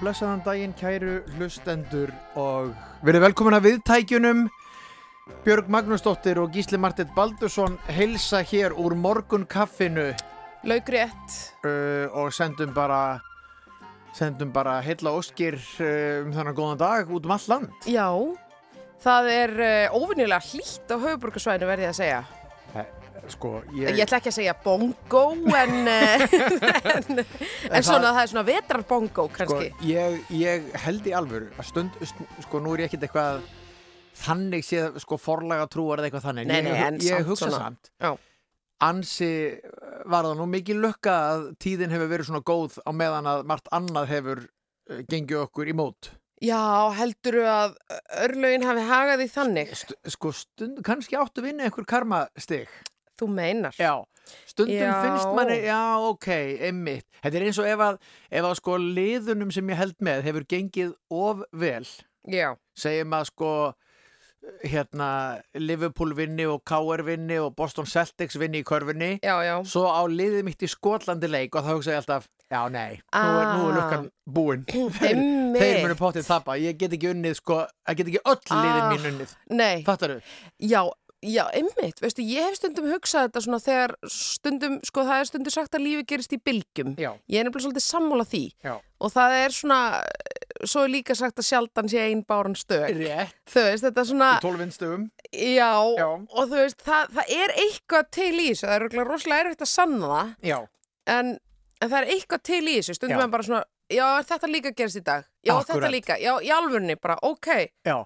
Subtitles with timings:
[0.00, 2.70] blessaðan daginn kæru hlustendur og
[3.04, 4.46] verið velkomin að viðtækjunum
[5.44, 10.10] Björg Magnúsdóttir og Gísli Martett Baldursson heilsa hér úr morgun kaffinu
[10.64, 11.36] Laugrétt.
[11.64, 13.20] uh, og sendum bara
[14.16, 18.08] sendum bara heilla óskir uh, um þannig góðan dag út um all land Já,
[19.04, 22.22] það er uh, óvinnilega hlýtt á höfuborgarsvæðinu verði að segja.
[23.34, 25.22] Sko, Ég, ég, ætla ekki að segja bongo
[25.62, 29.70] en, en, en svona það er svona vetrar bongo sko, kannski.
[29.88, 31.98] ég, ég held í alvöru að stund,
[32.46, 33.42] sko nú er ég ekkert eitthvað
[34.20, 37.50] þannig séð sko forlaga trúar eða eitthvað þannig Nei, ég, nei, en ég samt hugsa
[37.54, 38.12] samt Já.
[38.86, 39.32] ansi
[40.10, 43.70] var það nú mikið lukka að tíðin hefur verið svona góð á meðan að margt
[43.76, 47.74] annað hefur uh, gengið okkur í mót Já, helduru að
[48.24, 49.72] örlögin hafi hagað í þannig?
[49.76, 52.70] St sko stund, kannski áttu vinna einhver karmastig
[53.20, 53.74] Þú meinar.
[53.78, 53.92] já,
[54.48, 54.94] stundum Já.
[55.04, 56.28] finnst manni já, ok,
[56.68, 57.98] einmitt þetta er eins og ef að,
[58.30, 61.84] ef að sko liðunum sem ég held með hefur gengið of vel
[62.30, 63.52] Já, segjum að sko
[64.64, 65.08] hérna
[65.60, 69.56] Liverpool vinni og KR vinni og Boston Celtics vinni í körfunni já, já.
[69.68, 73.34] svo á liðið mitt í Skotlandi leik og þá hugsa ég alltaf, já nei nú
[73.36, 73.76] er, nú er Ah.
[73.76, 74.64] lukkan búin
[74.96, 75.98] þeir munu Einmitt.
[76.00, 77.60] pottið tappa, ég get ekki unnið sko,
[77.90, 78.90] ég get ekki öll liðin Ah.
[78.94, 80.20] mín unnið Nei, fattar þú?
[80.72, 80.82] já,
[81.22, 82.00] já, einmitt.
[82.00, 85.84] Veistu, ég hef stundum hugsað þetta svona þegar stundum, sko það er stundum sagt að
[85.84, 86.94] lífi gerist í bylgjum.
[87.00, 88.42] Já, Ég er nefnilega svolítið sammála því.
[88.64, 89.80] já, og það er svona
[90.68, 92.90] svo er líka sagt að sjaldan sé einn báran stök.
[92.98, 93.34] Rétt.
[93.48, 96.08] Þú veist, þetta er svona í tólfinstöfum já, Já.
[96.10, 99.64] og þú veist, það, það er eitthvað til í þessu, það er örugglega rosalega erfitt
[99.64, 100.32] að sanna það.
[100.50, 100.58] Já,
[101.16, 101.30] en,
[101.80, 103.24] en það er eitthvað til í þessu, stundum Já.
[103.24, 106.18] er bara svona já, þetta líka gerist í dag, já, þetta líka.
[106.20, 107.48] Já, í alvörni, bara, ok.
[107.88, 107.98] Já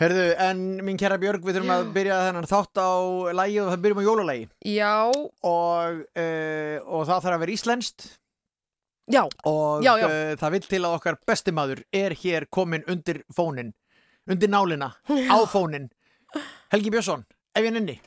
[0.00, 2.90] Herðu, en mín kæra Björg, við þurfum að byrja þennan þátt á
[3.38, 4.94] lægi og það byrjum á jólalægi já,
[5.46, 8.06] og, uh, og það þarf að vera íslenskt.
[9.12, 10.06] Já, og Já, já.
[10.08, 13.70] Uh, það vil til að okkar bestimaður er hér komin undir fónin
[14.26, 15.90] undir nálina, á fónin
[16.72, 17.22] Helgi Björnsson,
[17.54, 18.00] ef ég nenni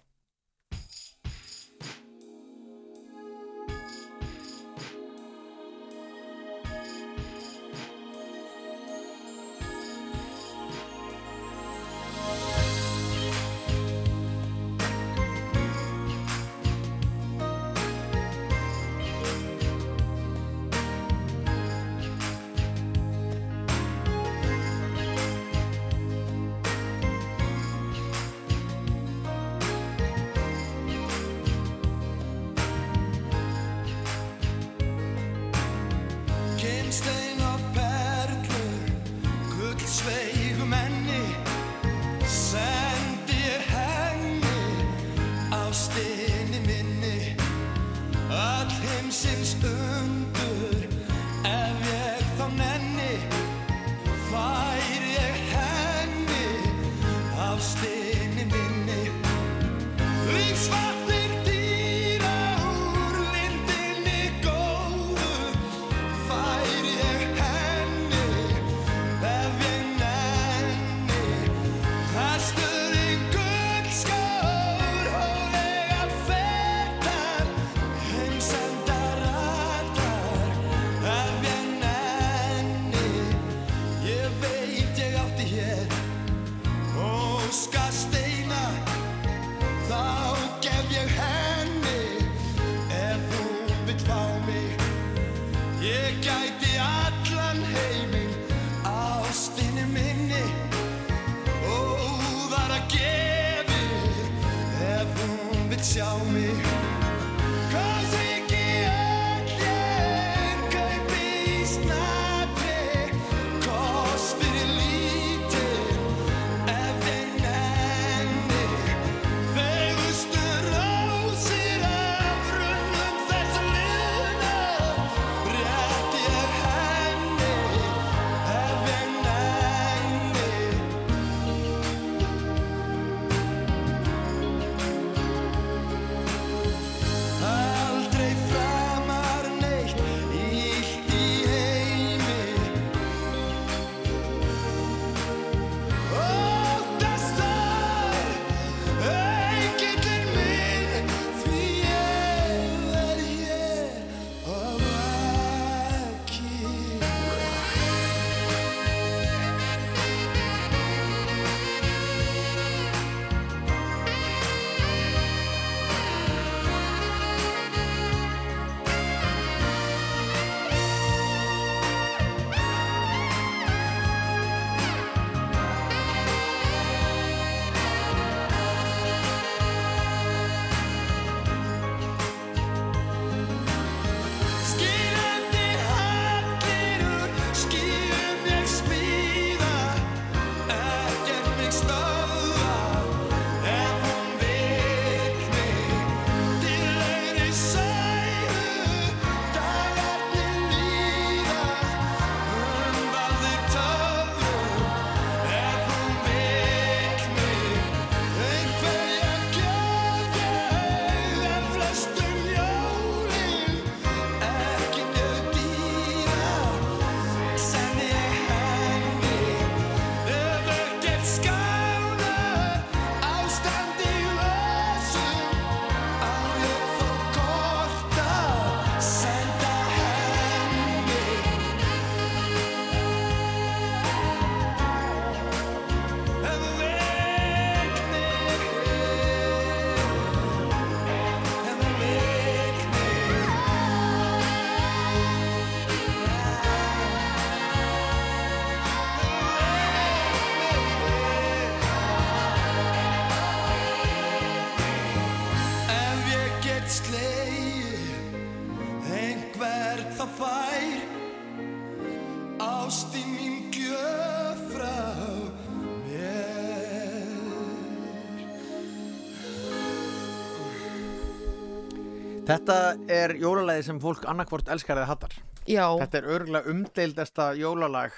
[272.47, 272.75] Þetta
[273.11, 275.33] er jólalæði sem fólk annarkvort elskar eða hattar.
[275.67, 278.13] Já, Þetta er örgulega umdeildasta jólalag.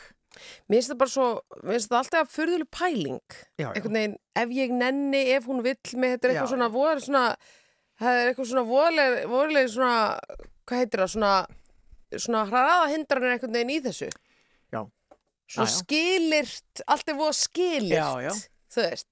[0.70, 1.28] mér finnst það bara svo,
[1.64, 3.22] mér finnst það alltaf furðuleg pæling.
[3.58, 3.70] Já, já.
[3.74, 6.52] Einhvern veginn, ef ég nenni, ef hún vill mig, þetta er eitthvað Já.
[6.54, 7.24] svona voðaleg svona,
[8.00, 9.96] það er eitthvað svona voðaleg, voðaleg svona,
[10.70, 11.34] hvað heitir það, svona,
[12.28, 14.12] svona hraða hindranir einhvern veginn í þessu.
[14.70, 14.84] Já.
[15.50, 17.98] Svona Já, skilirt, allt er voða skilirt.
[17.98, 18.34] Já, já.
[18.70, 19.10] Þú veist.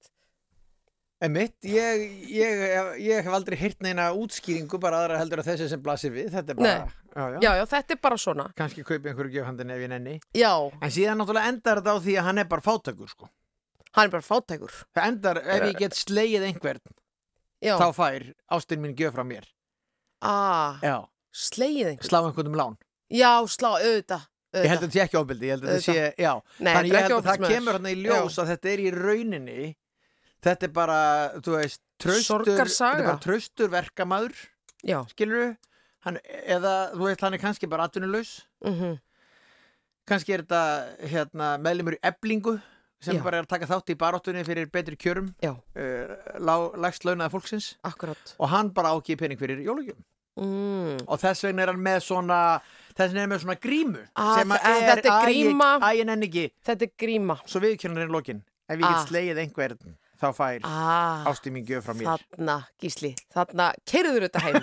[1.20, 2.60] En mitt, ég, ég,
[3.02, 6.28] ég hef aldrei heyrt neina útskýringu bara aðra heldur að þessi sem blasir við.
[6.36, 6.92] Þetta er bara, Nei.
[7.10, 7.38] já, já.
[7.42, 8.44] Já, já, þetta er bara svona.
[8.60, 10.14] Kanski kaupi einhverju gjöfhandin ef ég nenni.
[10.38, 13.30] Já, En síðan náttúrulega endar þetta á því að hann er bara fátakur, sko.
[13.98, 14.76] hann er bara fátækur.
[14.94, 16.94] Það endar, ef ég get slegið einhvern,
[17.66, 19.50] Já, þá fær ástin mín gjöf frá mér.
[20.22, 20.96] ah, Já,
[21.34, 22.08] slegið einhvern.
[22.12, 22.76] slá einhvern um lán.
[23.10, 24.28] Já, slá, auðvitað.
[24.54, 26.32] Ég held að þetta sé ekki ofbeldi, ég held að þetta sé, já.
[26.62, 28.88] Nei, Þannig er ég held að það kemur hann í ljós að þetta er í
[28.94, 29.66] rauninni,
[30.44, 30.98] þetta er bara,
[31.42, 34.34] þú veist, traustur, er traustur verkamaður,
[34.86, 35.56] Já, skilur
[36.06, 38.98] hann, eða, þú veist, hann er kannski bara atvinnulaus, mhm.
[40.08, 40.62] kannski er þetta,
[41.10, 42.58] hérna, meðlumur í eblingu,
[43.02, 43.22] sem Já.
[43.22, 48.34] bara er að taka þátt í baráttunni fyrir betri kjörum, uh, lagst launaða fólksins, akkurat.
[48.38, 49.98] og hann bara ákýði pening fyrir jólagjum.
[50.38, 51.00] Mm.
[51.10, 52.36] og þess vegna er hann með svona
[52.94, 55.70] þess vegna er hann með svona grímu Ah, sem að þe- er, þetta er gríma.
[55.82, 57.36] Æ, ég nenni ekki, Þetta er gríma.
[57.42, 58.92] svo viðkjörnur er lokin ef ég Ah.
[59.02, 64.26] get slegið einhvern þá fær Ah, ásti mín gjöf frá mér þarna, Gísli, þarna, keirður
[64.28, 64.60] þetta heim.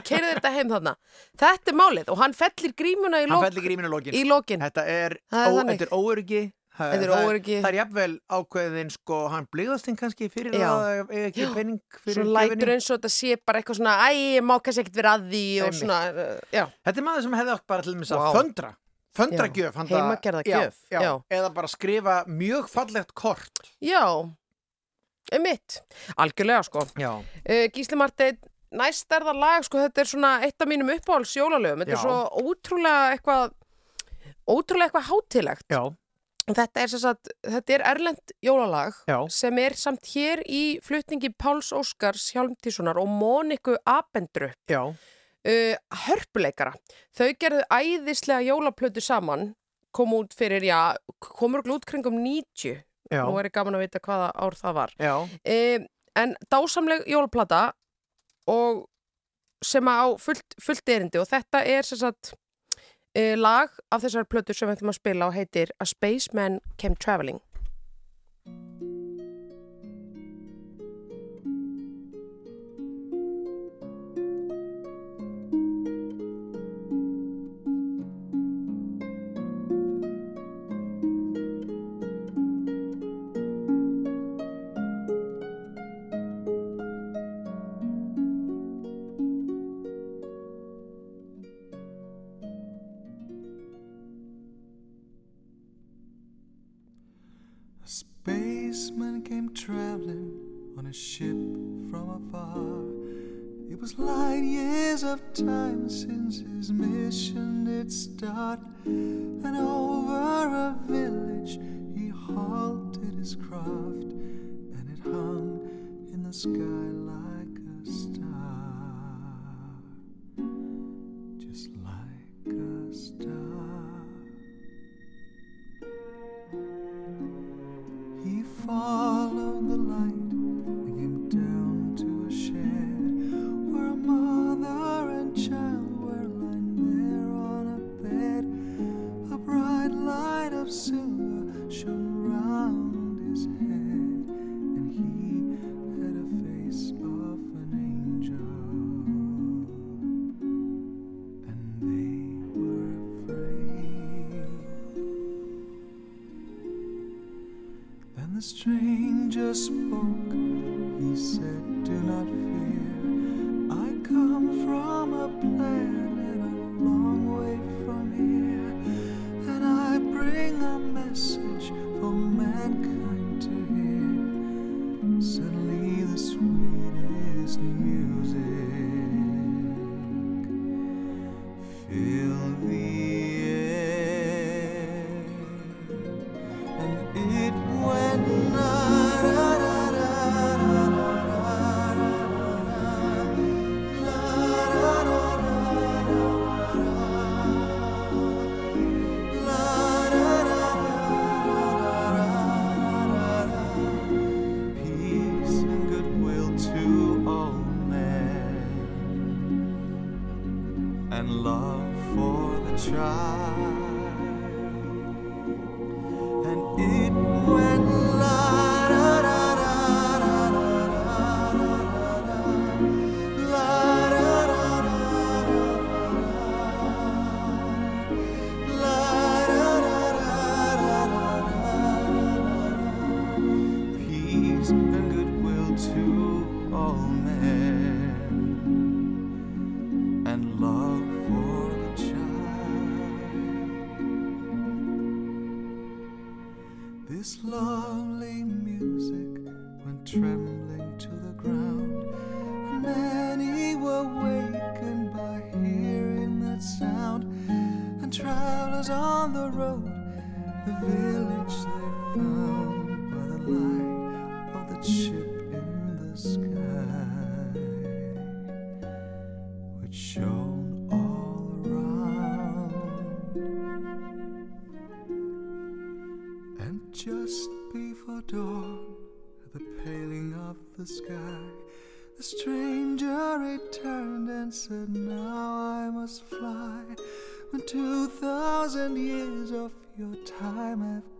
[0.00, 0.96] Keirður þetta heim þarna.
[1.38, 4.60] Þetta er málið og hann fellir grímuna í, hann lok, fellir lokin í lokin.
[4.64, 6.44] þetta er, er óöryggi
[6.74, 10.70] það, er það það er jafnvel ákveðin sko, hann blíðast þinn kannski fyrir Já.
[10.72, 11.50] það ekki Já.
[11.54, 14.08] pening fyrir Svo lætur eins og þetta sé bara eitthvað svona, æ,
[14.40, 17.54] ég má kannski ekkert vera að því og svona, uh, þetta er maður sem hefði
[17.54, 18.32] átt bara til þess að Vá.
[18.40, 18.72] föndra
[19.14, 19.52] föndra Já.
[19.60, 21.00] gjöf handa- Heimagerða Já, gjöf, já.
[21.06, 21.12] já.
[21.38, 24.02] eða bara skrifa mjög fallegt kort Já,
[25.32, 25.80] um mitt.
[26.20, 26.84] Algjörlega, sko.
[27.00, 28.38] Uh, Gísli Marteinn,
[28.74, 31.84] næst er það lag, sko, þetta er svona eitt af mínum uppáhalds jólalögum.
[31.84, 31.98] Þetta Já.
[31.98, 33.52] er svo ótrúlega eitthvað,
[34.50, 35.68] ótrúlega eitthvað hátilegt.
[35.70, 35.84] já,
[36.44, 41.70] Þetta er, sagt, þetta er erlend jólalag já sem er samt hér í flutningi Páls
[41.72, 46.74] Óskars Hjálmtíssonar og Móniku Abendru, já, uh, hörpuleikara.
[47.16, 49.54] Þau gerðu æðislega jólaplötu saman,
[49.94, 52.82] kom út fyrir, já, komur út kringum 90.
[53.10, 54.94] já, Nú er ég gaman að vita hvaða ár það var.
[55.00, 57.62] Um, en dásamleg jólaplata
[58.50, 58.84] og
[59.64, 64.56] sem á fullt, fullt erindi og þetta er sem sagt uh, lag af þessari plötu
[64.56, 67.40] sem við ætlum að spila og heitir A Spaceman Came Traveling.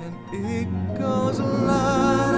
[0.01, 2.34] and it goes la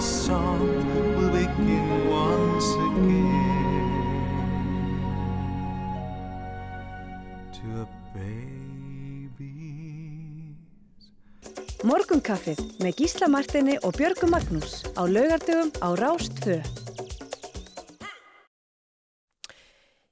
[0.00, 0.60] The song
[1.14, 3.92] will begin once again.
[7.52, 9.52] To a baby.
[11.84, 16.48] Morgunkaffið með Gísla Martini og Björgu Magnús á laugardögum á Rást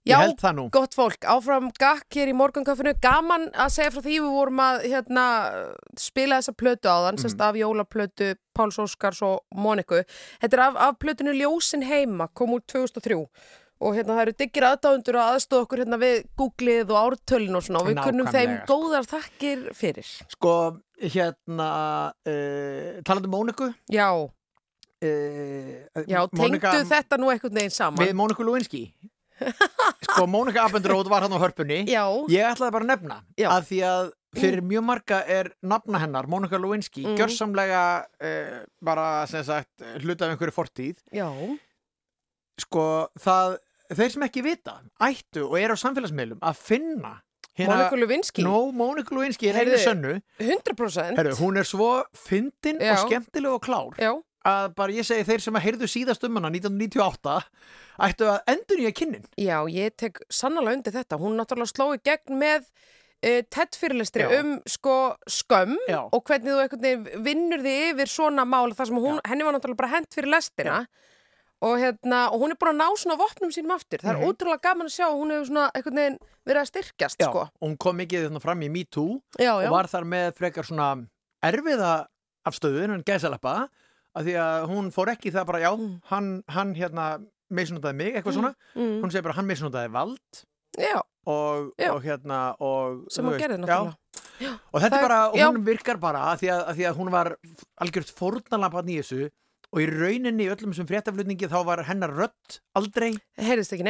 [0.09, 0.19] Já,
[0.73, 4.83] gott fólk, áfram gakk hér í morgunkaffinu, gaman að segja frá því við vorum að
[4.89, 5.25] hérna,
[6.01, 7.23] spila þessa plötu áðan, Mhm.
[7.25, 10.03] sérst af jólaplötu Páls Óskars og Moniku
[10.43, 13.29] þetta er af, af plötunu Ljósin heima kom úr 2003
[13.81, 17.63] og hérna það eru diggir aðdáðundur að aðstóða okkur hérna við googlið og ártölin og
[17.63, 18.75] svona og við kunnum þeim sko.
[18.75, 20.09] góðar þakkir fyrir.
[20.35, 20.55] Sko,
[20.99, 21.69] hérna,
[22.27, 28.03] uh, talandi um Móniku, Já, uh, já, tengdu þetta nú einhvern veginn saman.
[28.05, 28.83] Við Móniku Lewinsky.
[30.09, 31.85] Sko, Mónika Abendróð var hann á hörpunni.
[31.91, 33.49] Já, Ég ætlaði bara að nefna Já.
[33.57, 37.17] að því að fyrir mjög marga er nafna hennar, Mónika Lewinsky, Mm.
[37.17, 37.83] gjörsamlega
[38.21, 39.71] uh, bara, sem sagt,
[40.03, 40.99] hluta af einhverju fortíð.
[41.15, 41.29] já,
[42.59, 42.85] Sko,
[43.23, 43.57] það,
[43.95, 44.73] þeir sem ekki vita,
[45.07, 47.15] ættu og eru á samfélagsmiðlum að finna
[47.59, 50.13] Moniku Lewinsky Nó, Mónika Lewinsky er einu sönnu.
[50.39, 54.13] 100% Herru, hún er svo fyndin og skemmtileg og klár Já,
[54.49, 57.35] að bara ég segi þeir sem að heyrðu síðast um hana 1998
[58.09, 59.27] ættu að endur nýja kynnin.
[59.41, 61.19] Já, ég tek sannlega undir þetta.
[61.21, 64.31] Hún náttúrulega sló í gegn með uh, TED fyrirlestri Já.
[64.41, 64.95] um sko
[65.27, 66.01] skömm Já.
[66.07, 69.83] og hvernig þú veginn vinnur þig yfir svona mál þar sem hún, henni var náttúrulega
[69.83, 70.85] bara hent fyrir lestina
[71.59, 73.99] og, hérna, og hún er búin að ná svona vopnum sínum aftur.
[73.99, 74.29] Það er Mhm.
[74.31, 77.49] ótrúlega gaman að sjá hún hefur svona einhvern veginn verið að styrkjast Já, sko.
[77.61, 79.71] hún kom mikið fram í Me Too Já, og já.
[79.75, 81.09] var þar með frekar svona
[81.43, 82.07] erfiða
[82.47, 83.69] afstöðu en gæsalappa
[84.19, 86.01] að því að hún fór ekki það bara já, Mm.
[86.11, 87.07] hann, hann hérna
[87.51, 89.01] misnótaði mig, eitthvað svona Mm.
[89.03, 90.45] hún segir bara hann misnótaði vald
[90.79, 91.91] Já, og, Já.
[91.95, 93.97] og hérna og, sem hún gerði náttúrulega.
[94.73, 97.37] og þetta er bara, hún virkar bara að því að, að því að hún var
[97.81, 99.31] algjört fórnalampan í þessu
[99.69, 103.11] og í rauninni í öllum þessum fréttaflutningi þá var hennar rödd aldrei,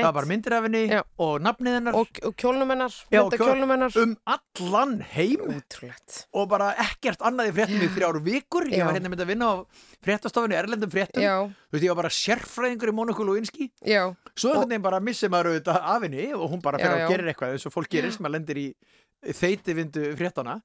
[0.03, 1.03] það var myndir af henni Já.
[1.23, 1.99] og nafnið hennar.
[2.01, 5.45] Og, og kjólnum hennar, Já, mynda kjól- um allan heim.
[5.55, 9.31] Útrúlegt og bara ekkert annað í fréttum í þrjár vikur, ég var hérna mynd að
[9.31, 9.55] vinna á
[10.03, 11.23] fréttastofunni, erlendum fréttum.
[11.23, 14.03] Já, þú veist, ég var bara sérfræðingur í Monaco Lewinsky já,
[14.35, 17.31] svo einhvern veginn bara missir maður auðvitað af henni og hún bara fer og gerir
[17.31, 18.69] eitthvað eins og fólk gerir sem að lendir í
[19.35, 20.61] þeiti vindu fréttana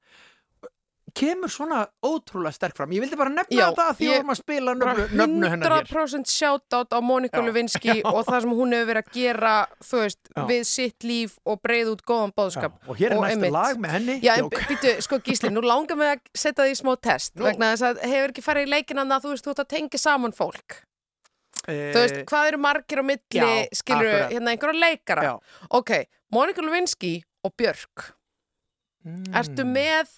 [1.14, 4.74] kemur svona ótrúlega sterk fram ég vildi bara nefna Já, þetta að því að spila
[4.80, 7.44] bara nöfnu, nöfnu hennar hér 100% shoutout á Monika Já.
[7.46, 9.52] Lewinsky og það sem hún hefur verið að gera
[9.84, 10.42] þú veist, Já.
[10.50, 13.54] við sitt líf og breið út góðan bóðskap og hér er Og næsta einmitt.
[13.54, 16.92] lag með henni Já, en býtu, sko Gísli, nú langar mig að setja því smá
[17.00, 17.46] test Nú.
[17.46, 20.02] vegna þess að hefur ekki farið í leikinan að þú veist, þú ert að tengja
[20.02, 20.80] saman fólk
[21.64, 24.32] Þú veist, Eh, hvað eru margir á milli, já, skilur akkurat.
[24.34, 25.34] hérna einhverja leikara Já.
[25.70, 25.90] Ok,
[26.34, 28.10] Monika Lewinsky og Björk.
[29.32, 30.08] Ertu með,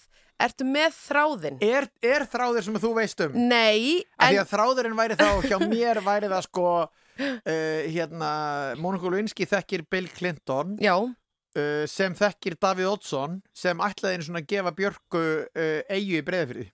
[0.43, 1.59] ertu með þráðinn?
[1.65, 5.29] er, er þráður sem þú veist um Nei, af því en að þráðurinn væri þá
[5.47, 8.31] hjá mér væri það sko uh, hérna,
[8.83, 14.43] Monika Lewinsky þekkir Bill Clinton Já, uh, sem þekkir Davíð Oddsson sem ætlaði einu svona
[14.45, 16.73] að gefa Björku uh, eigu í breyðafrið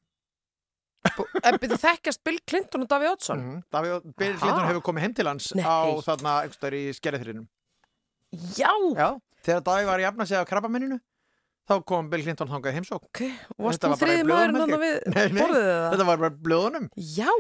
[1.43, 3.63] en byrju þekkjast Bill Clinton og Davíð Oddsson mm.
[3.75, 4.43] Davíð, Bill Aha.
[4.43, 5.65] Clinton hefur komið heim til hans Nei.
[5.67, 7.49] á þarna einhverstaðar í skerðþrinum
[8.57, 9.09] Já, Já,
[9.45, 10.99] þegar Davíð var að jafna sig á krabbamenninu
[11.71, 13.23] þá kom Bill Clinton þangað heimsók ok,
[13.63, 15.41] varst Þetta var bara í blöðunum, þannig?
[15.93, 16.91] Þetta var bara blöðunum.
[16.99, 17.31] Já,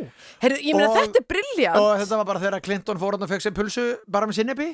[0.44, 3.32] heyrðu, ég meina þetta er briljant og þetta var bara þegar Clinton fór hann og
[3.32, 4.72] fekk sér pulsu bara með sinnebi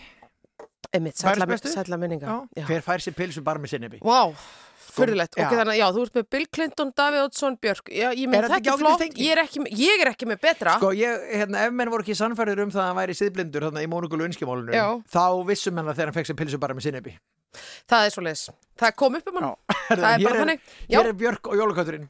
[0.88, 2.40] sætla, minninga.
[2.66, 4.00] Hver fær sér pilsu bara með sinnebi?
[4.98, 5.44] Fyrðilegt Já.
[5.44, 7.90] Ok, þannig að já, þú ert með Bill Clinton, Davíð Oddsson, Björk.
[7.92, 9.02] Já, ég Er þetta flott.
[9.04, 10.74] ég er, ekki, ég er ekki með betra.
[10.80, 13.84] Sko, ég, hérna, ef menn voru ekki sannfærður um það að hann væri síðblindur þarna
[13.84, 14.86] í mónugulu önskimálinu Já.
[15.12, 17.14] þá vissum menn að þegar hann fekk sér pilsu bara með sinnebi
[17.88, 18.42] Það er svo leis
[18.78, 19.54] Það kom upp um hann.
[19.88, 20.66] Það er bara þannig.
[20.92, 22.08] Hér er Björk og Jólakötturinn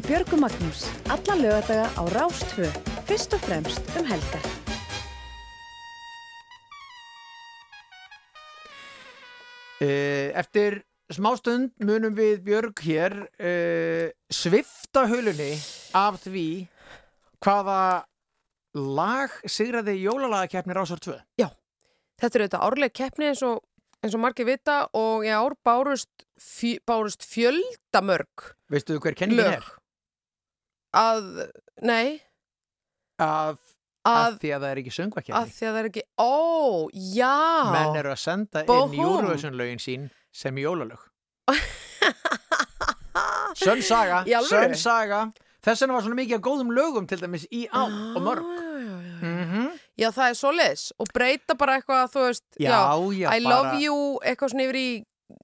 [0.00, 0.86] og Björgu Magnús.
[1.12, 2.68] Alla lögadaga á Rástvö.
[3.08, 4.44] Fyrst og fremst um helgar.
[9.80, 10.82] Eh, Eftir
[11.12, 15.56] smástund munum við Björg hér uh, svifta hulunni
[15.96, 16.68] af því
[17.42, 18.04] hvaða
[18.76, 21.18] lag sigraði jólalagakeppni Rásar 2.
[22.20, 23.64] Þetta er auðvitað árleg keppni eins og,
[24.04, 29.58] eins og margir vita og í ár bárust, fjö, bárust fjöldamörg Veistu hver kenningin lög.
[29.58, 29.79] er?
[30.96, 31.26] Að,
[31.86, 32.20] nei,
[33.20, 33.58] Að,
[34.08, 35.52] að að, því að það er ekki að söngvakeppni.
[35.54, 36.34] því að það er ekki, ó,
[37.14, 37.36] já.
[37.74, 38.96] Menn eru að senda inn Bohum.
[39.04, 41.02] Eurovision-lögin sín sem jólalög.
[43.60, 44.50] Sönn saga, Í alvöru?
[44.70, 45.24] sönn saga.
[45.60, 48.46] Þess vegna var svona mikið af góðum lögum til dæmis í ár og mörg.
[48.48, 49.16] Já, já.
[49.20, 49.66] Mm
[50.00, 53.96] Já, það er svoleiðis og breyta bara eitthvað, þú veist, já, I bara, love you,
[54.24, 54.86] eitthvað svona yfir í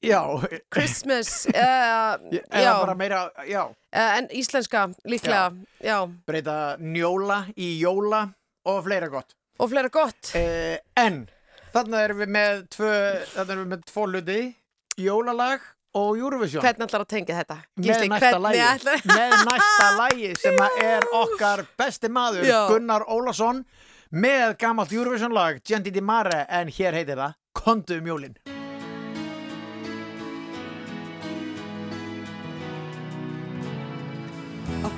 [0.04, 0.20] Já,
[0.72, 2.18] Christmas, eða,
[2.50, 5.98] eða bara meira, eh, en íslenska líklega, já.
[6.26, 8.26] breyta njóla í jóla
[8.66, 9.34] og fleira gott.
[9.58, 10.34] og fleira gott.
[10.36, 11.24] Eh, en,
[11.74, 12.92] þarna erum við með tvö,
[13.34, 14.40] þarna erum við með tvo hluti,
[15.00, 15.64] jólalag
[15.96, 16.60] og Eurovision.
[16.60, 17.56] Hvernig ætlar að tengja þetta?
[17.78, 22.58] með Gísli, næsta hvernig lægi ætlar- með næsta lægi sem er okkar besti maður Já.
[22.68, 23.64] Gunnar Ólason
[24.12, 28.36] með gamalt Eurovision lag Genti di Mare en hér heitir það Kondu um jólin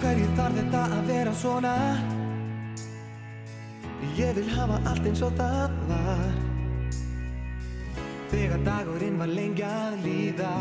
[0.02, 1.74] hverju þarf þetta að vera svona?
[4.18, 6.36] Ég vil hafa allt eins og það var.
[8.28, 10.54] Þegar dagurinn var lengi að líða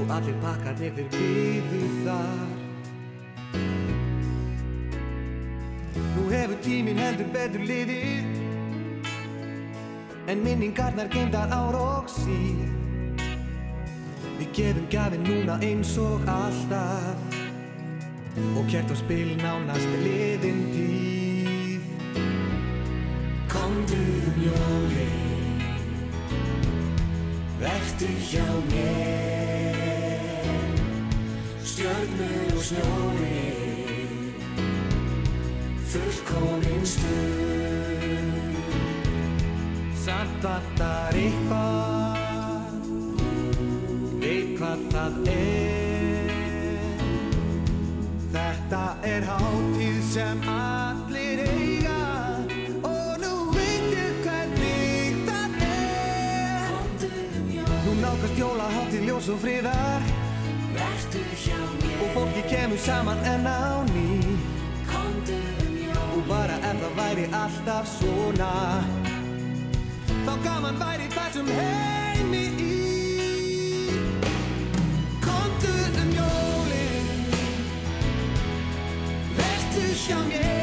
[0.00, 2.54] Og allir pakkarnir þeir býðu þar.
[6.14, 8.40] Nú hefur tíminn heldur betur liðið
[10.32, 12.64] En minningarnar geimdar ár og síð
[14.38, 17.41] Við gefum gafin núna eins og alltaf
[18.36, 21.82] Og kert og spil nánast liðin tíð.
[23.52, 25.64] Komdu um jólin
[27.60, 29.52] Vertu hjá mér.
[31.72, 33.52] Stjörnur og snjóri
[35.86, 38.56] Fullkomin stund
[40.04, 42.76] Samt vantar eitthvað
[44.20, 45.61] Veit hvað það er
[59.22, 60.02] ljós og friðar.
[60.74, 61.98] Vertu hjá mér.
[62.02, 64.38] Og fólki kemur saman enn á ný.
[64.86, 66.16] Komdu um jól.
[66.16, 68.82] Og bara ef það væri alltaf svona.
[70.26, 72.80] Þá gaman væri þessum heimi í.
[75.22, 77.06] Komdu um jólin.
[79.38, 80.61] Vertu hjá mér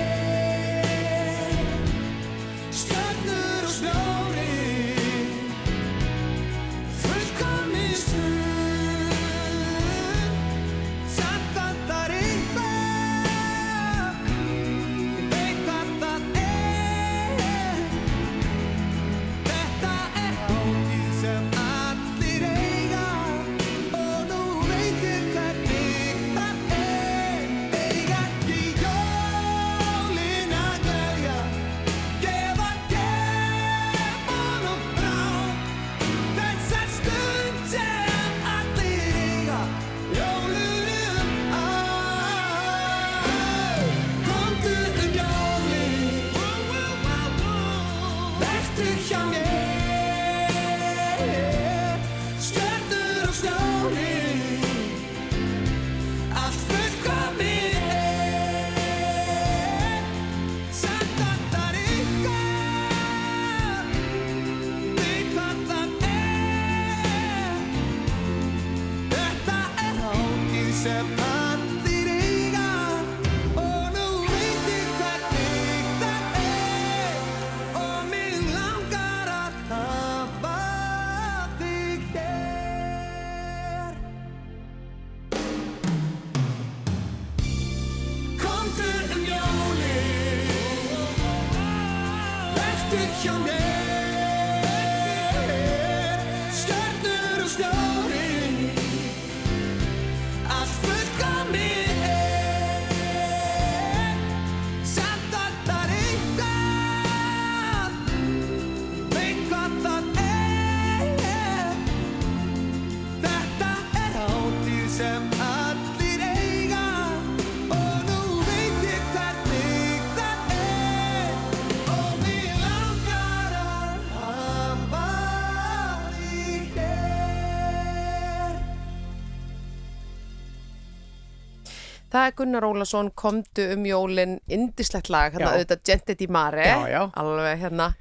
[132.10, 136.80] Það er Gunnar Ólason, komdu um jólin, indislegt lag, hérna auðvitað Gente di Mare, Já,
[136.90, 137.02] já.
[137.22, 137.92] alveg hérna,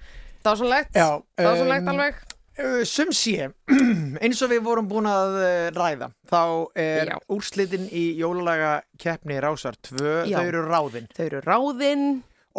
[0.45, 2.23] dásanlegt, Já, dásanlegt um, alveg.
[2.59, 3.51] Uh, Sum sé,
[4.25, 6.41] eins og við vorum búin að uh, ræða, þá
[6.81, 10.01] er úrslitin í jólalaga keppni Rásar 2,
[10.33, 10.39] Já.
[10.41, 11.07] þau eru ráðin.
[11.15, 12.09] Þau eru ráðinn,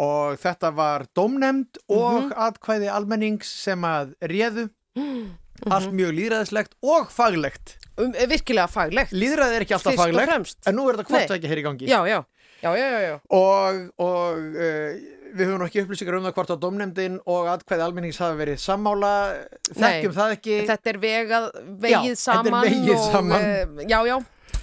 [0.00, 4.68] og þetta var dómnemnd og atkvæði almennings sem að réðu,
[5.68, 7.76] allt mjög líðræðislegt og faglegt.
[8.00, 9.12] um, virkilega faglegt.
[9.12, 11.36] Líðræði er ekki alltaf Fyrst faglegt, en nú er þetta hvort Nei.
[11.38, 11.88] ekki hér í gangi.
[11.90, 12.18] Já, já,
[12.62, 13.16] já, já, já, já.
[13.36, 15.00] Og, og uh,
[15.36, 19.12] við höfum ekki upplýsingar um það hvort að dómnemndin og atkvæði almennings hafa verið sammála,
[19.76, 20.56] þekkjum það ekki.
[20.70, 21.50] Þetta er vegað,
[21.84, 22.64] vegið þetta er saman.
[22.66, 23.44] vegið og, saman.
[23.44, 24.16] eh, já, já,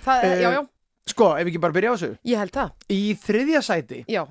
[0.03, 0.65] það, Eh, já, já,
[1.07, 2.17] Sko, ef við ekki bara byrja á þessu.
[2.27, 2.71] ég held það.
[2.91, 4.23] Í þriðja sæti Já,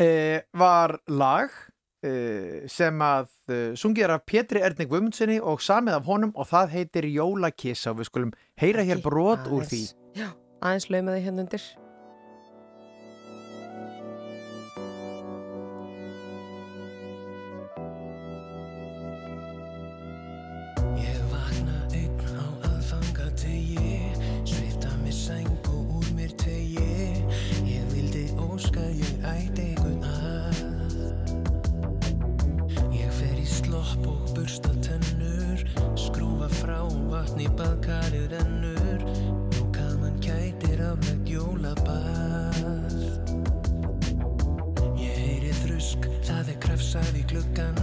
[0.00, 1.67] uh, var lag uh,
[2.70, 6.70] sem að uh, sungið er af Pétri Erning Guðmundsinni og samið af honum og það
[6.76, 8.32] heitir Jólakiss og við skulum
[8.62, 9.82] heyra hér brot úr því.
[9.88, 10.28] Aðeins- Já,
[10.62, 11.64] aðeins laumaði hérna undir.
[20.98, 23.98] Ég vakna einn á aðfangategi
[24.48, 27.24] Svifta mér sæng og úr mér tegi
[27.68, 29.67] Ég vildi óska ég ætti
[37.18, 39.02] frá vatni baðkarið rennur.
[39.50, 42.94] Nú kaman kætir aflegt jólabað.
[44.98, 47.78] Ég heyri þrusk, það er krafsað í gluggan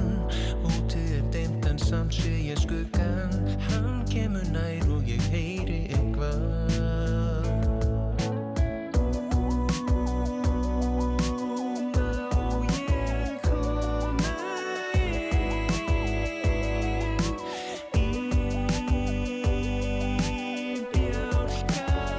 [0.63, 3.31] Úti er en samt sé ég skuggan
[3.69, 6.64] Hann kemur nær og ég heyri eitthvað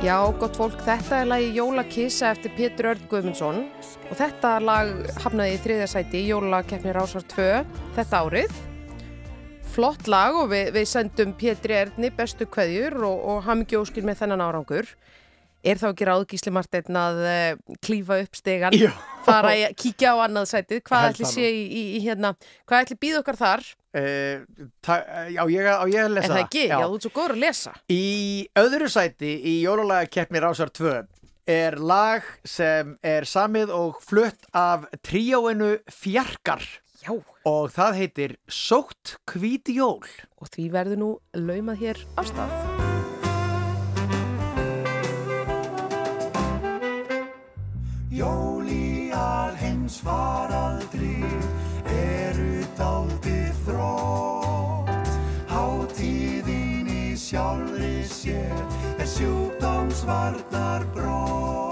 [0.07, 3.57] Já, gott fólk, þetta er lagi Jólakissa eftir Pétur Örd Guðmundsson
[4.07, 4.92] og þetta lag
[5.25, 7.47] hafnaði í þriðja sæti í Jólakeppni Rásar 2
[7.97, 8.61] þetta árið.
[9.75, 14.45] Flott lag og við, við sendum Pétri Erni bestu kveðjur og, og hamingjóskir með þennan
[14.47, 14.92] árangur.
[15.66, 18.92] Er þá ekki ráðgísli Marteinn að uh, klífa upp stegan, Já.
[19.26, 22.37] fara að kíkja á annað sætið, hvað ætli sé í, í, í hérna,
[22.68, 23.66] hvað ætli býð okkar þar?
[24.85, 24.96] Ta,
[25.33, 26.64] já, ég, á ég að lesa Er það ekki?
[26.68, 27.72] Já, þú ert svo góður að lesa.
[27.88, 28.05] Í
[28.61, 30.96] öðru sæti í jólalaga keppni Rásar 2
[31.46, 36.64] er lag sem er samið og flutt af tríóinu Fjarkar
[37.05, 37.14] Já.
[37.46, 40.02] og það heitir Sótt hvíti jól.
[40.37, 42.86] Og því verður nú laumað hér á
[48.16, 51.18] Jól í alheims faraldri
[51.92, 55.12] eru daldið þrótt
[55.52, 58.57] Hátíðin í sjálfri sér
[58.96, 61.65] er sjúkdómsvarnar brott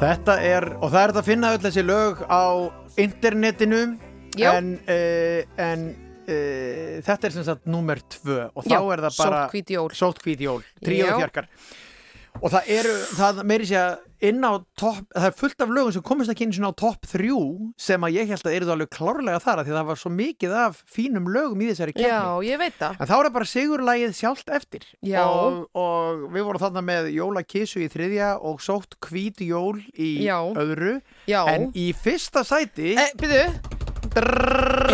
[0.00, 2.44] Þetta er, og það er þetta að finna öll þessi lög á
[3.02, 3.80] internetinu
[4.40, 4.54] Já.
[4.54, 5.82] en, uh, en
[6.24, 9.90] uh, þetta er sem sagt númer tvö og þá Já, er það bara sótthvít jól.
[9.98, 11.18] Sótt hvít jól, tríóðu Já.
[11.20, 11.50] fjarkar
[12.40, 13.98] og það eru, það meiri sé að
[14.30, 17.06] inn á topp, það er fullt af lögum sem komist ekki inn svona á topp
[17.08, 17.38] þrjú
[17.80, 20.00] sem að ég held að eru það alveg klárlega þar af því að það var
[20.02, 22.98] svo mikið af fínum lögum í þessari keppni Já, ég veit það.
[23.00, 25.22] En þá er það bara sigurlægið sjálft eftir Já.
[25.24, 30.38] og, og við vorum þarna með jólakissu í þriðja og sótt hvít jól í Já.
[30.52, 30.98] öðru
[31.30, 31.40] Já.
[31.54, 33.44] En í fyrsta sæti Eh, byrju,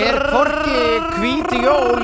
[0.07, 0.87] er hvorki
[1.19, 2.03] hvít jól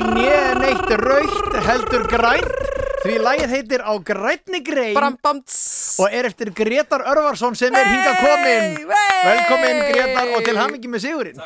[0.59, 7.55] neitt raukt heldur grænt Því lægið heitir Á grænni grein og er eftir Gretar Örvarsson
[7.59, 11.43] sem er hinga komin Hey, Velkomin Gretar og til hamingi með sigurinn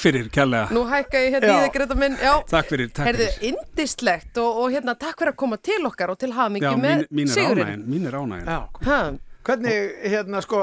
[0.00, 0.68] fyrir kærlega.
[0.70, 1.54] Nú hækka ég hérna Já.
[1.58, 2.12] í þig, Greta minn.
[2.22, 3.48] Já, Takk fyrir, takk Herðu, fyrir.
[3.50, 7.02] indistlegt og, og hérna, takk fyrir að koma til okkar og til hamingi Já, með
[7.02, 7.66] mín, mín er sigurinn.
[7.66, 8.46] ánægin, mín er ánægin.
[8.46, 8.86] Já.
[8.86, 9.00] Ha,
[9.50, 10.60] Hvernig, hérna, sko,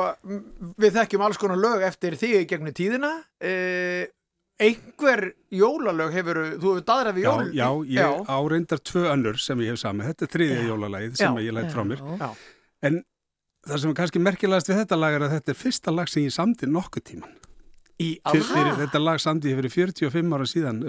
[0.80, 3.12] við þekkjum alls konar lög eftir því í gegnum tíðina.
[3.44, 4.08] Uh,
[4.60, 7.52] einhver jólalög hefur, þú hefur daðrað við Já, jól.
[7.54, 10.08] já, ég á reyndar tvö önnur sem ég hef samið.
[10.12, 11.44] Þetta er þriðja jólalagið sem Já.
[11.48, 12.02] ég læt frá mér.
[12.18, 12.30] Já.
[12.88, 13.02] En
[13.68, 16.24] það sem er kannski merkilegast við þetta lag er að þetta er fyrsta lag sem
[16.26, 17.36] ég samdi nokkuð tíman.
[17.98, 20.84] Fyrir, þetta lag samdi ég fyrir 45 ára síðan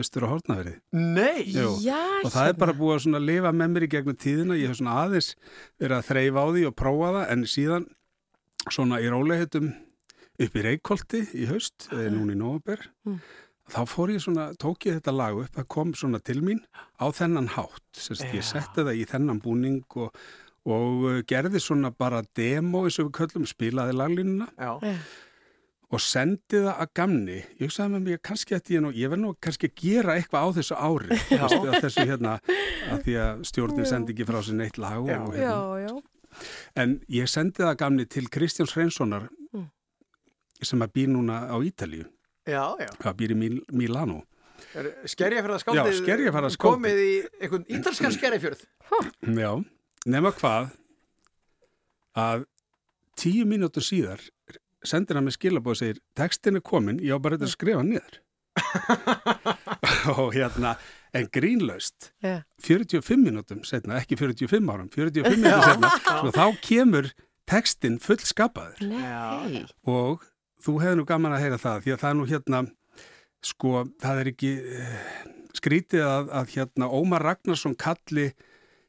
[0.93, 1.47] Nei!
[1.49, 1.71] Jú.
[1.81, 4.77] Já, og það er bara búið að lifa með mér í gegnum tíðina ég hef
[4.77, 5.31] svona aðeins
[5.81, 7.87] verið að þreyfa á því og prófa það en síðan
[8.69, 9.71] svona í rólegheitum
[10.39, 13.21] upp í Reykholti í haust, eða núna í november Mm.
[13.69, 16.61] Þá fór ég svona, tók ég þetta lag upp það kom svona til mín
[17.01, 18.49] á þennan hátt Sest, ég Já.
[18.55, 20.15] setti það í þennan búning og,
[20.69, 24.73] og uh, gerði svona bara demo eins og við köllum spilaði laglínuna Já.
[25.89, 29.23] og sendi það að gamni ég hugsaði með mér kannski að ég, nú, ég verð
[29.25, 31.21] nú kannski að gera eitthvað á þessu ári
[31.81, 32.35] þessu hérna
[32.93, 35.21] að því að stjórnin sendi ekki frá sér neitt lag og, Já.
[35.25, 35.89] og, já, hérna.
[35.89, 36.45] já.
[36.85, 39.65] en ég sendi það að gamni til Kristjáns Reynssonar Mm.
[40.61, 42.05] sem að býr núna á Ítalíu
[42.49, 42.89] Já, já.
[43.05, 44.23] að býr í Mil Milano
[45.09, 46.77] Skerjafjörðaskáldið Já, Skerjafjarðarskáldið.
[46.77, 47.13] komið í
[47.45, 48.65] einhvern ítalskan skerjafjörð.
[49.39, 49.51] já,
[50.09, 50.71] nema hvað
[52.19, 52.47] að
[53.19, 54.23] tíu mínútur síðar
[54.87, 57.85] sendir hann með skilabóð og segir textin er komin, ég á bara þetta að skrifa
[57.87, 58.19] niður
[60.19, 60.75] og hérna
[61.17, 62.43] en grínlaust Já.
[62.63, 65.93] 45 mínútum setna, ekki 45 árum 45 mínútum setna,
[66.23, 67.11] svo þá kemur
[67.49, 69.65] textin fullskapaður Nei.
[69.89, 70.27] og
[70.65, 72.63] þú hefði nú gaman að heyra það því að það er nú hérna
[73.45, 75.01] sko, það er ekki eh,
[75.59, 78.29] skrítið að, að hérna Ómar Ragnarsson kalli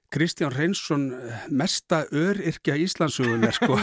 [0.10, 3.78] Kristján Reynsson eh, mesta öryrkja Íslandsugunar sko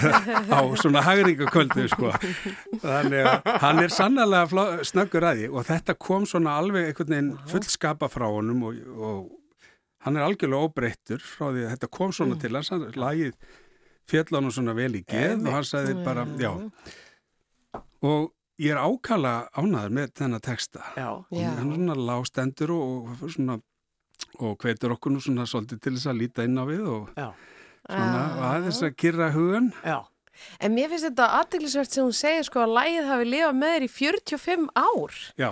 [0.56, 2.14] á svona hagringakvöldu sko.
[2.80, 7.34] Þannig að hann er sannlega snöggur að því og þetta kom svona alveg einhvern veginn
[7.52, 9.20] fullskapa frá honum og, og
[10.06, 13.36] hann er algjörlega óbreyttur frá því að þetta kom svona til hans, hann lagið
[14.08, 16.54] fjall hann svona vel í geð og hann sagði bara, já
[18.02, 20.82] og ég er ákala ánæður með þennan texta
[21.56, 23.58] hann er svona lástendur og, og svona
[24.40, 27.30] og hvetur okkur nú svona svolítið til þess að líta inn á við og Já.
[27.86, 28.36] svona Ah.
[28.36, 29.98] og aðeins að kyrra hugan Já.
[30.60, 33.84] En mér finnst þetta aðteglisvert sem hún segir sko að lægið hafi lifað með þér
[33.86, 35.14] í 45 ár.
[35.38, 35.50] já,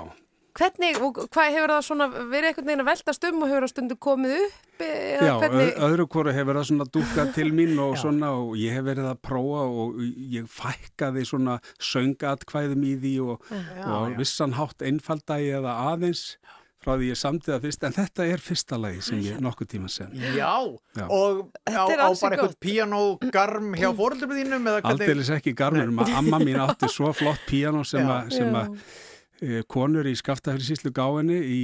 [0.54, 3.70] Hvernig, og hvað hefur það svona verið einhvern veginn að veltast um og hefur það
[3.72, 4.58] stundu komið upp?
[4.84, 8.00] Eða já hvernig, öðru hvoru hefur það svona dúkað til mín og Já.
[8.04, 9.96] svona og ég hef verið að prófa og
[10.36, 14.18] ég fækkaði svona söngatkvæðum í því og, Já, og já.
[14.20, 16.22] vissan hátt einfaldægi eða aðeins
[16.84, 19.88] frá því ég samti það fyrst, en þetta er fyrsta lagi sem ég nokkuð tíma
[19.90, 20.10] sem.
[20.36, 20.50] Já.
[20.98, 21.06] Já.
[21.08, 22.58] Og á, á bara gott.
[22.60, 25.02] píanógarm hjá fóröldum þínum eða hvernig?
[25.02, 28.76] Aldeilis ekki garnur, amma mín átti svo flott píano sem, að
[29.68, 31.60] konur í Skaftafyrir gáinni í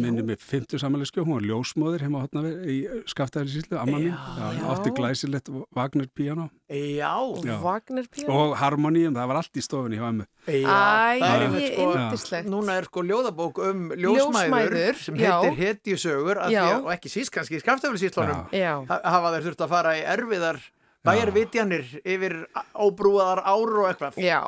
[0.00, 2.22] minni með 50 samanleyskju, hún var ljósmóðir heima
[2.64, 2.78] í
[3.10, 4.64] Skaftafyrir amma mín, Já, já, já.
[4.72, 7.12] átti glæsilegt Wagner píano Já.
[7.44, 7.56] Já.
[7.62, 8.28] Wagner píó?
[8.30, 10.26] og harmoníum, það var allt í stofunni hjá emmu.
[10.46, 10.70] Já.
[10.70, 12.50] Æ, það er sko, yndislegt.
[12.50, 17.62] núna er sko ljóðabók um ljósmæður, Ljósmæður, sem heitir Hetjusögur og ekki síst kannski í
[17.64, 18.74] skaftafélagsíslunum Já.
[18.86, 20.62] hafa þeir þurft að fara í erfiðar
[21.06, 22.34] bæjarvitjanir yfir
[22.76, 24.18] óbrúaðar ár og eitthvað.
[24.20, 24.40] Já,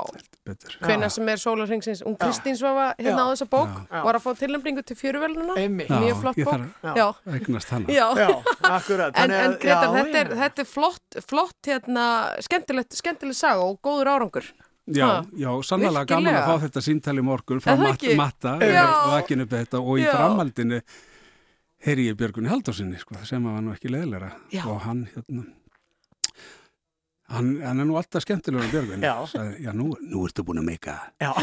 [0.45, 0.75] Betur.
[0.83, 2.03] hvenna sem er sólarhengsins.
[2.05, 3.25] Hún Kristín Svafa hérna Já.
[3.25, 4.03] á þessa bók, Já.
[4.05, 4.97] var að fá tilnefningu til.
[4.97, 5.69] Já,
[6.03, 6.67] Mjög flott bók.
[6.83, 7.07] Já.
[9.15, 12.05] En, en Gretar, já, þetta, er, þetta er flott, flott hérna,
[12.45, 14.53] skemmtilegt, skemmtileg saga og góður árangur.
[14.93, 18.03] Já, já, sannlega gaman að fá þetta símtali morgun frá mat?
[18.19, 20.83] Matta þetta og í framhaldinu
[21.87, 24.35] heyri ég Björgunni Haldósinni sko, sem var nú ekki leðilega
[24.67, 25.47] og hann hérna
[27.33, 29.15] hann, hann er nú alltaf skemmtilegur Björgun Já.
[29.33, 31.33] Sagði, já nú, nú ertu búin að meika Já,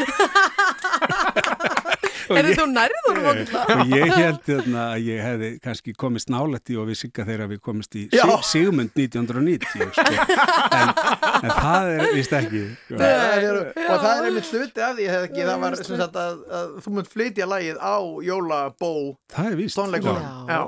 [2.30, 3.40] Er þú nærður okkur?
[3.74, 7.96] og ég held að ég hefði kannski komist nálætti og við sigga þegar við komist
[7.98, 8.22] í Já.
[8.22, 10.06] sig, Sigmund 1990 sko.
[10.78, 10.92] en,
[11.40, 13.00] en það er vist ekki sko.
[13.00, 16.38] það er, og það er einmitt hluti af því ekki, það var sem sagt að,
[16.60, 17.96] að þú munt flytja lagið á
[18.28, 18.92] jólabó
[19.40, 20.30] er tónleikunum.
[20.50, 20.60] Já.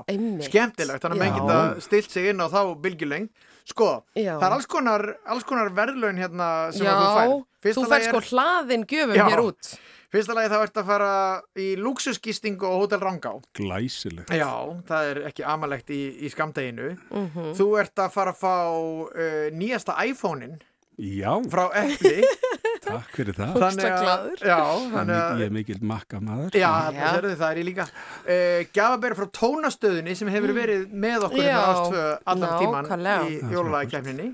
[0.48, 1.38] Skemmtilegt, þannig að Já.
[1.38, 3.30] geta stilt sig inn á þá bylgjuleng.
[3.64, 4.36] Sko, Já.
[4.40, 7.28] það er alls konar, alls konar verðlaun hérna sem Já, þú fær.
[7.32, 9.26] þú Fyrsta fær lagi sko er- hlaðin gjöfum Já.
[9.30, 9.74] hér út.
[10.12, 11.12] Fyrsta lagi þá ert að fara
[11.56, 13.32] í luxusgistingu á Hotel Rangá.
[13.56, 14.50] glæsilegt Já,
[14.84, 16.98] það er ekki amalegt í, í skamdeginu.
[17.10, 17.54] Mhm.
[17.56, 20.58] Þú ert að fara að fá uh, nýjasta iPhone-in
[20.98, 22.22] já, frá Eppli.
[22.82, 27.10] takk fyrir það Þannig að- ég er mikill makka maður Já, Já.
[27.22, 27.86] það er ég líka.
[28.26, 32.90] Uh, Gjafabæri frá tónastöðinni sem hefur verið með okkur hérna Já, ástvö allan tíman
[33.28, 34.30] í jólalagakefninni.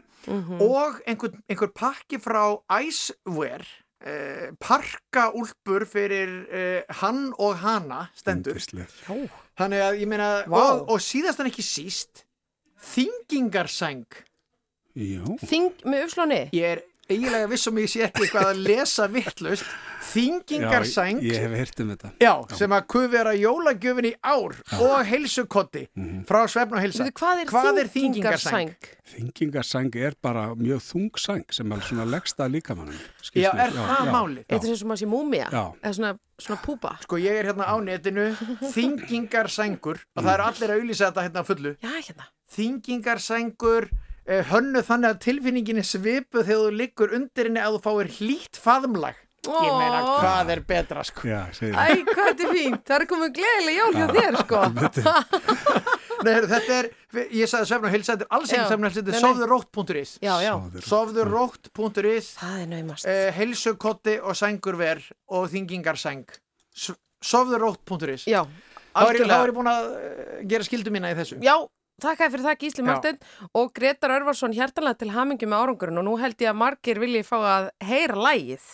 [0.61, 2.43] Og einhver, einhver pakki frá
[2.83, 3.65] Iceware,
[4.05, 8.59] uh, parkaúlpur fyrir uh, hann og hana stendur.
[9.59, 10.59] Þannig að ég meina, Vá.
[10.61, 12.25] og, og síðast en ekki síst,
[12.95, 14.05] þingingarsæng.
[14.99, 16.39] Þing með uppslóni.
[16.57, 19.65] Ég er eiginlega vissum ég sé ekki eitthvað að lesa vittlust
[20.09, 22.11] þingingarsæng Já, ég hef heyrt um þetta.
[22.23, 25.83] Já, sem að kuð vera jólagjöfin í ár og heilsukotti
[26.29, 27.05] frá svefn og heilsa.
[27.09, 28.89] Veitu, Hvað er, Hvað er þingingarsæng?
[29.13, 32.97] Þingingarsæng er bara mjög þung sæng sem er svona leggsta líkamannum.
[33.37, 34.47] Já, er það málið?
[34.49, 35.63] Þetta er sem að sé múmia Já.
[35.83, 38.27] eða svona, svona púpa Sko, ég er hérna á netinu,
[38.73, 41.75] þingingarsængur, og það eru allir að auðlýsa þetta hérna fullu.
[41.85, 43.91] Já, hérna Þingingarsængur,
[44.51, 48.61] hönnu þannig að tilfinningin er svipuð þegar þú liggur undir henni að þú fáir hlýtt
[48.61, 49.25] faðmlag.
[49.49, 51.23] Ég meina, hvað er betra, sko?
[51.25, 54.63] Já, Æ, hvað þetta er fínt, það er komið gleðileg jól hjá þér, sko
[56.27, 56.89] Nei, þetta er,
[57.39, 58.67] ég sagði svefn og heilsa, þetta er alls ekki Já.
[58.73, 60.13] svefn og heilsa, þetta er sofðurótt.is.
[60.27, 60.53] Já, já,
[60.89, 65.03] Sofðurótt.is, það er naumast eh, heilsukotti og sængurver
[65.39, 66.25] og þingingarsæng.
[66.75, 66.99] S-
[67.31, 68.27] Sofðurótt.is.
[68.29, 68.43] Já,
[68.99, 71.39] Þá er, ég, þá er algjörlega ég búin að eh, gera skildu mína í þessu.
[71.47, 71.55] Já,
[72.03, 72.89] þakkaði fyrir það Gísli Já.
[72.91, 73.19] Martin
[73.63, 77.25] og Gretar Örvarsson hjertanlega til hamingjum með árangurinn og nú held ég að margir vilji
[77.27, 78.69] fá að heyra lægið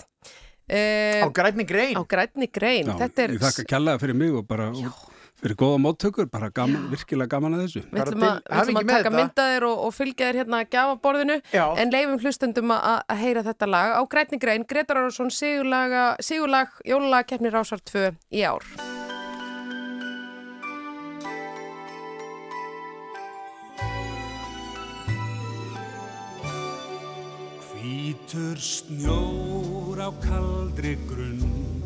[0.64, 1.92] Á uh, grænni grein.
[1.96, 5.02] á grænni grein Já, Þetta er, Ég þakka kjallaði fyrir mig og bara og
[5.44, 7.82] fyrir góða móttökur, bara gaman, virkilega gaman að þessu.
[7.90, 9.12] við ætlum að, að með taka þetta.
[9.18, 11.64] myndaðir og, og fylgja þér hérna að gjafa borðinu Já.
[11.82, 17.28] en leifum hlustendum að, að heyra þetta lag á grænni grein, Gretar Örvarsson sigurlag, jólalag
[17.28, 18.64] keppni Rásar 2 í ár
[28.14, 31.82] Hvítur snjór á kaldri grund.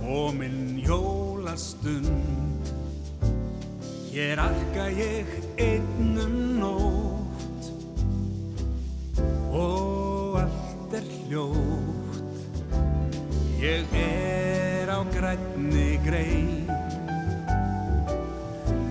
[0.00, 2.66] Komin jólastund.
[4.10, 7.62] Hér arka ég einnum nótt.
[9.54, 12.26] Og allt er hljótt.
[13.62, 16.66] Ég er á grænni grein.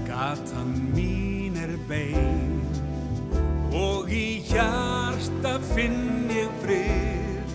[0.07, 2.40] Gatan mín er bein
[4.51, 7.53] hjarta finn ég frið.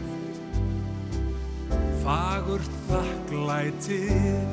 [2.01, 4.47] Fagurt þakklætið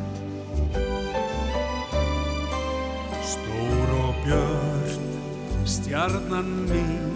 [3.29, 5.07] stór og björn
[5.75, 7.15] stjarnan mín.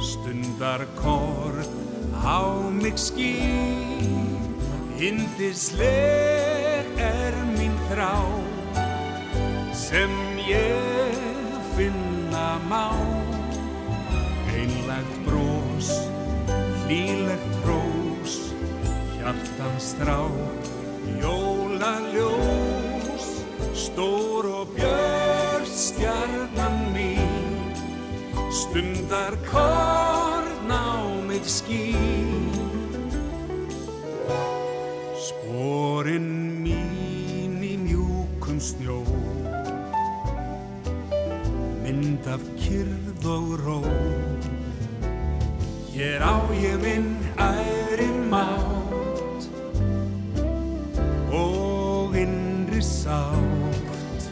[0.00, 1.72] Stundar kort
[2.24, 2.40] á
[2.72, 4.40] mig skín.
[4.96, 8.16] Hindisleg er mín þrá
[9.76, 10.12] sem
[10.48, 11.16] ég
[11.76, 13.09] finna má
[15.80, 15.88] brós
[16.84, 18.52] hlýlegt hrós
[19.16, 20.20] hjartans strá
[21.22, 22.44] jólaljós
[23.74, 27.72] stór og björn stjarnan mín.
[28.52, 32.52] Stundar korn á mig skín.
[35.16, 39.00] Sporin mín í mjúkum snjó
[41.80, 43.80] mynd af kyrð og ró
[45.90, 49.42] Hér á ég minn æri mátt
[51.34, 54.22] og innri sátt.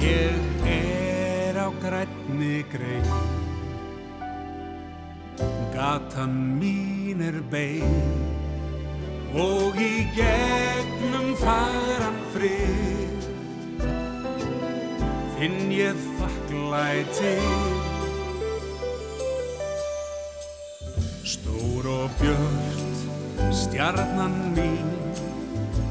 [0.00, 3.06] Ég er á grænni grein.
[5.74, 8.40] Gatan mín er bein
[9.34, 13.28] og í gegnum faran frið
[15.36, 17.36] finn ég þakklæti
[21.60, 24.88] Stór og björt stjarnan mín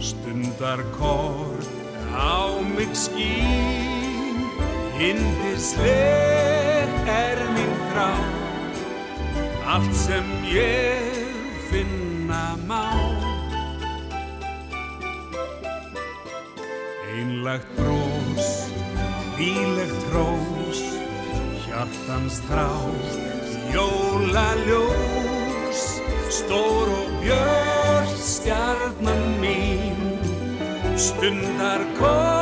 [0.01, 1.69] stundar kort
[2.09, 4.49] á mig skín.
[4.97, 8.09] Hindisleg er mín þrá
[9.69, 11.21] allt sem ég
[11.69, 12.89] finna má.
[17.13, 18.73] Einlegt brós,
[19.37, 20.81] bílegt hrós,
[21.67, 22.71] hjartans þrá,
[23.69, 25.38] jólaljós,
[26.29, 30.19] stór og björn stjarnan mín,
[30.97, 32.38] stundar korn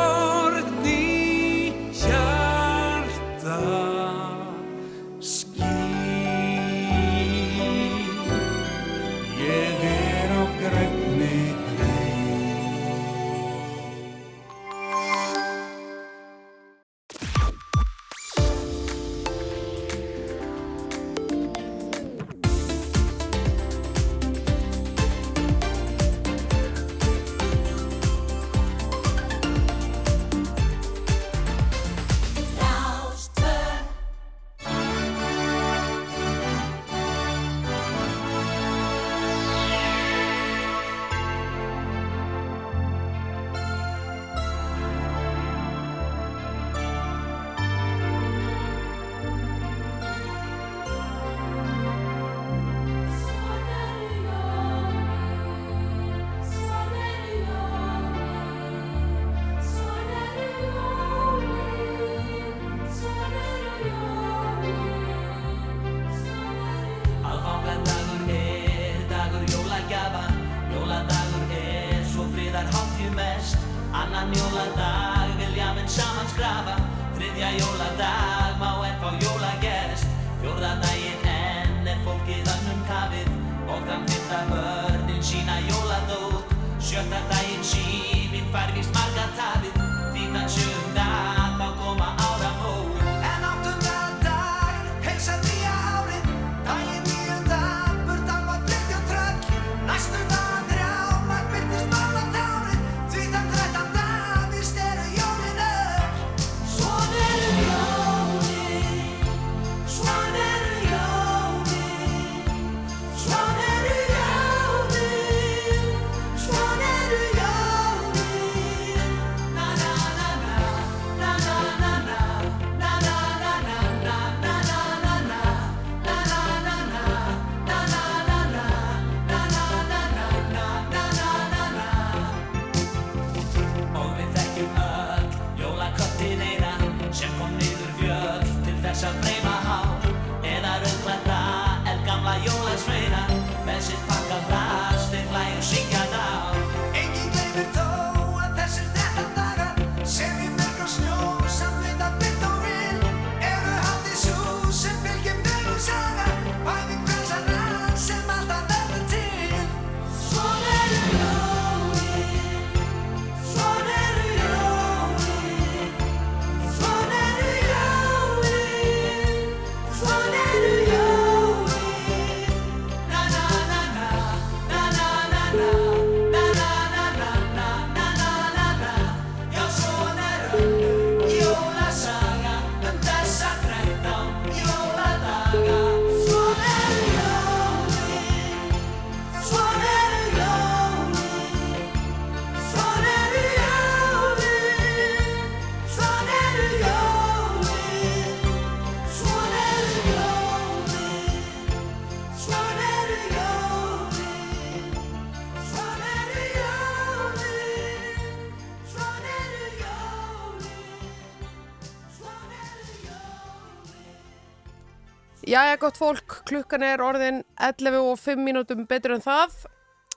[215.87, 219.53] gott fólk, klukkan er orðin 11 og 5 mínútum betur en það.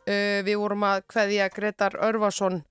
[0.01, 2.65] Uh, við vorum að kveðja Gretar Örvason.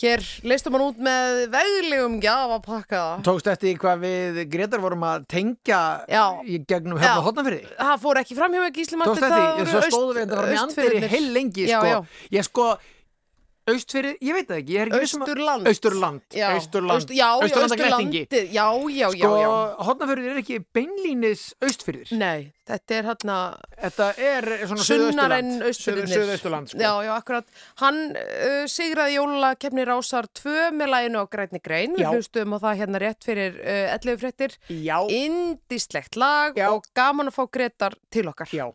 [0.00, 3.02] Hér leistum hann út með veglegum gjafapakka.
[3.26, 6.24] Tókst eftir hvað við Gretar vorum að tengja Já.
[6.46, 7.24] í gegnum hérna Já.
[7.26, 9.20] hotnafyrði Það fór ekki fram hjá mig Gísli Martin.
[9.20, 11.90] Tókst eftir, svo stóðu við þetta var með andir í heil lengi Já, sko.
[11.92, 12.28] já.
[12.38, 12.70] Ég sko,
[13.74, 15.68] austfyrir, ég veit það ekki ég er ekki um Austurland.
[15.70, 18.54] Austurland, Já, Austurland, Aust- já, Austurlandaglettingi Austurlandið.
[18.54, 19.84] Já, já, já, Sko, já.
[19.88, 23.38] hotnafyrir er ekki beinlínis austfyrir Nei, þetta er hérna
[23.80, 26.14] Þetta er svona sunnar en Suðausturland austurlinnir.
[26.20, 27.46] Suðausturland, sko Já, já, akkurat.
[27.80, 31.94] Hann uh, sigraði jólakefni Rásar 2 með læginu á Grænni Grein.
[31.96, 34.56] Við hlustum á það hérna rétt fyrir uh, 11 fréttir.
[34.68, 36.68] Já, Indislegt lag Já.
[36.74, 38.52] og gaman að fá Gretar til okkar.
[38.52, 38.66] já,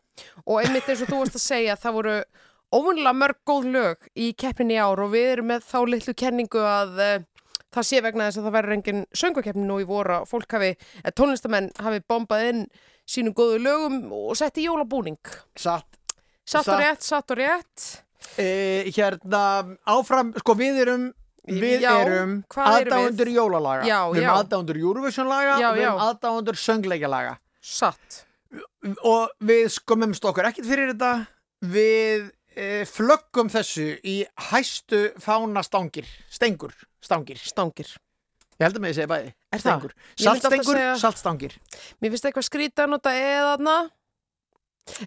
[0.45, 2.15] Og einmitt eins og þú varst að segja, það voru
[2.75, 6.61] óvunlega mörg góð lög í keppninni í ár og við erum með þá litlu kenningu
[6.67, 7.15] að uh,
[7.75, 10.71] það sé vegna þess að það verður engin söngukeppni nú í voru að fólk hafi,
[11.03, 12.63] eða tónlistamenn hafi bombað inn
[13.05, 15.19] sínum góðu lögum og sett í jólabúning.
[15.55, 15.99] satt
[16.45, 17.83] Satt og rétt, satt og rétt.
[18.37, 19.41] e, Hérna,
[19.89, 21.05] áfram, sko við erum
[21.45, 24.37] Við Já, erum aðdáundur jólalaga Já, Við erum já.
[24.41, 26.05] aðdáundur Eurovision-laga og við erum já.
[26.07, 28.25] aðdáundur söngleikalaga Satt.
[29.05, 31.11] og við skömmumst okkur ekkert fyrir þetta
[31.75, 32.25] við
[32.87, 34.15] flöggum þessu í
[34.51, 36.71] hæstu fána stangir stengur,
[37.03, 37.89] stangir Stangir.
[38.59, 39.61] ég held að með ég segi bæði Er það?
[39.65, 39.93] stengur,
[40.25, 41.53] saltstengur, segja- saltstangir
[42.01, 43.75] Mér finnst eitthvað skrítið að nota eðaðna.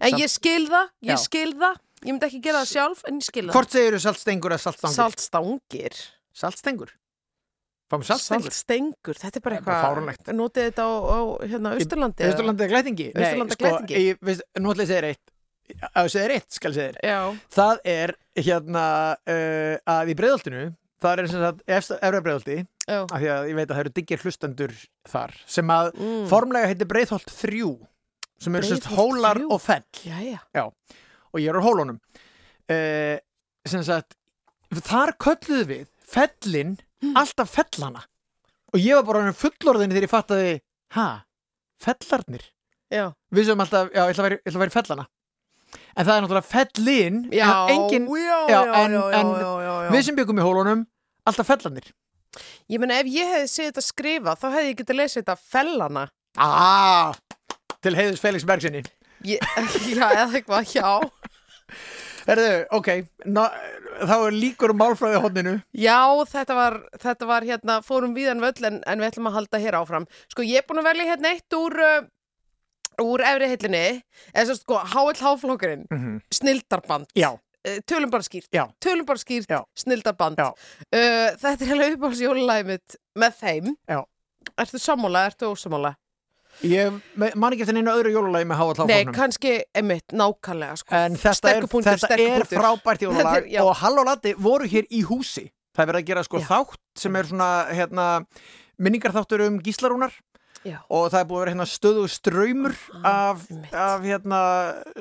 [0.01, 1.17] En Samt- ég skil það, ég Já.
[1.23, 1.77] skil það.
[2.03, 3.53] Ég myndi ekki gera það sjálf, en ég skil það.
[3.55, 4.97] hvort segir þú saltstengur eða saltstangir?
[4.99, 5.95] Saltstangir.
[6.35, 6.91] saltstengur
[7.89, 10.37] fáum saltstengur Saltstengur, þetta er bara Það er eitthvað.
[10.37, 11.19] Notið þetta á, á
[11.49, 12.25] hérna, Austurlandi.
[12.29, 15.27] Austurlandi er glætingi Nei, er sko, ég, veist, nú ætla ég að segja eitt
[15.95, 17.19] að þú segir eitt skal þér Já,
[17.55, 18.85] það er hérna
[19.29, 20.63] uh, að í breiðoltinu
[21.03, 21.63] það er sem sagt
[22.03, 22.57] efra breiðolti
[22.89, 23.01] já.
[23.05, 24.73] af því að ég veit að það eru diggir hlustendur
[25.09, 26.25] þar sem að Mm.
[26.31, 27.63] formlega heitir Breiðholt 3
[28.43, 29.47] sem eru sérst Breiðholt hólar 3?
[29.55, 30.41] og fell Jæja.
[30.65, 32.01] og ég er á hólunum
[32.71, 33.17] uh,
[33.69, 34.17] sem sagt
[34.85, 37.13] þar kölluðu við fellin Mm.
[37.15, 38.01] alltaf fellana
[38.75, 40.55] og ég var bara fullorðin þegar ég fattaði
[40.97, 41.05] ha,
[41.79, 42.43] fellarnir
[42.91, 43.13] Já.
[43.31, 45.05] við sem alltaf, já, ég ætla að vera í fellana
[45.99, 50.39] en það er náttúrulega fellin Já, en engin, já, já, en- en við sem byggum
[50.39, 50.85] í hólunum
[51.27, 51.91] alltaf fellanir
[52.71, 56.03] Ég meina, ef ég hefði séð þetta skrifa, þá hefði ég getið lesið þetta fellana.
[56.39, 57.15] ah,
[57.83, 58.83] til heiðus Felix Bergsinni
[59.27, 59.39] já,
[60.15, 60.91] eða eitthvað, já.
[62.29, 62.89] Herðu, ok,
[63.33, 63.47] Ná,
[64.05, 65.55] þá er líkur málfræði hodninu.
[65.75, 65.97] Já,
[66.29, 69.79] þetta var, þetta var hérna, fórum víðan völl en, en við ætlum að halda hér
[69.81, 70.07] áfram.
[70.31, 72.07] Sko, ég er búin að velja hérna eitt úr, uh,
[73.03, 74.03] úr efri hillinni,
[74.35, 77.07] eða svo sko, HLH-flokkurinn, Mm snildarband.
[77.17, 77.37] Já,
[77.69, 78.69] Uh, tölum bara skýrt, Já.
[78.81, 79.65] tölum bara skýrt, Já.
[79.77, 80.39] snildarband.
[80.39, 80.53] Já.
[80.95, 83.73] Uh, þetta er alveg uppáhalds jólulæði mitt með þeim.
[84.57, 85.97] Ertu sammála, ertu ósammála?
[86.63, 86.91] ég
[87.37, 89.15] man ekki eftir neina öðru jólulagi með háa Nei, hláflóknum.
[89.15, 90.95] kannski, emitt, nákvæmlega, sko.
[90.95, 93.03] En þetta er, punktur, þetta er frábært
[93.55, 93.61] já.
[93.63, 95.51] og Hall og Latti voru hér í húsi.
[95.75, 98.07] Það er verið að gera sko þátt sem er svona hérna,
[98.79, 100.15] minningarþáttur um gíslarúnar
[100.67, 100.79] Já.
[100.91, 102.75] og það er búið að vera hérna stöðu ströymur
[103.07, 103.73] af, einmitt.
[103.75, 104.41] af hérna,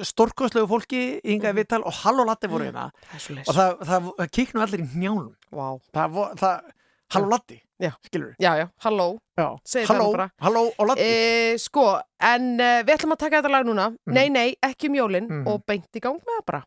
[0.05, 3.55] stórkostlegu fólki í hingaði viðtal og Hall og Latti voru hérna Það er svo og
[3.57, 5.31] það, það, það kiknu allir í njálum.
[5.51, 5.67] Vá.
[5.97, 6.73] Það, það,
[7.15, 7.91] Hall og Latti, Já.
[8.41, 9.19] Já, já, halló.
[9.37, 10.07] Halló,
[10.41, 11.03] halló og Latti.
[11.05, 11.83] E, sko,
[12.25, 13.85] en uh, við ætlum að taka þetta lag núna.
[14.09, 15.43] Nei, nei, ekki um jólin Mhm.
[15.47, 16.63] og beint í gang með það bara.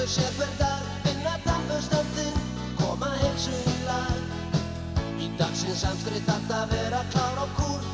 [0.00, 2.36] Bætur sér hver dag Finna dampustandinn,
[2.78, 4.16] koma heilsu í lag.
[5.20, 7.89] Í dagsins samstrið þarft að vera klár og kúr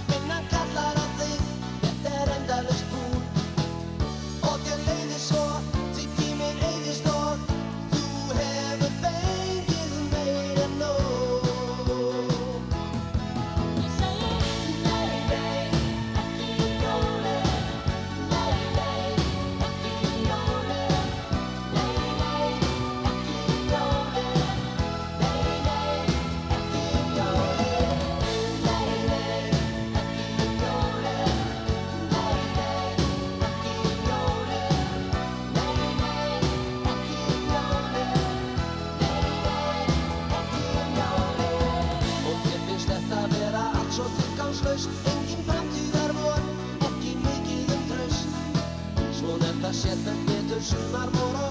[49.67, 51.46] þetta sé þetta betur sumar voru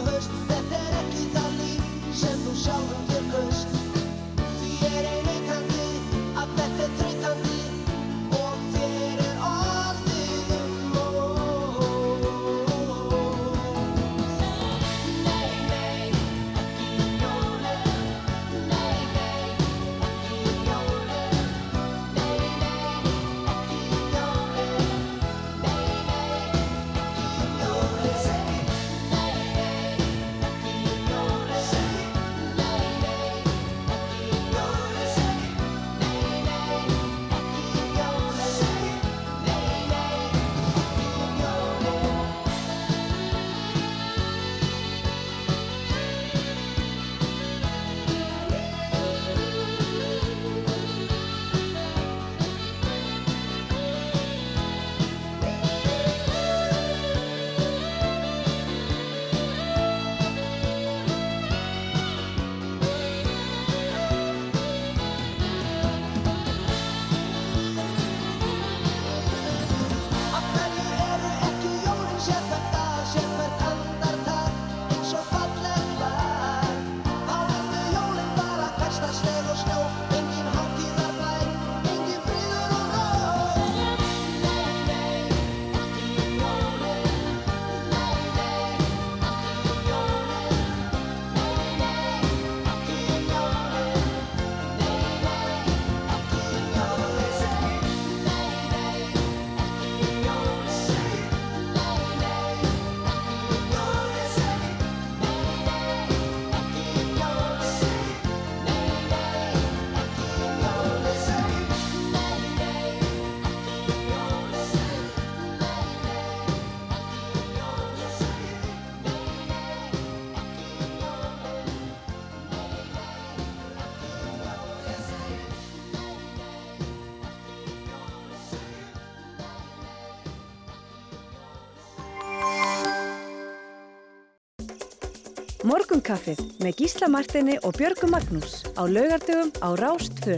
[136.06, 140.36] Morgunkaffið með Gísla Martini og Björgu Magnús á laugardögum á Rástfö.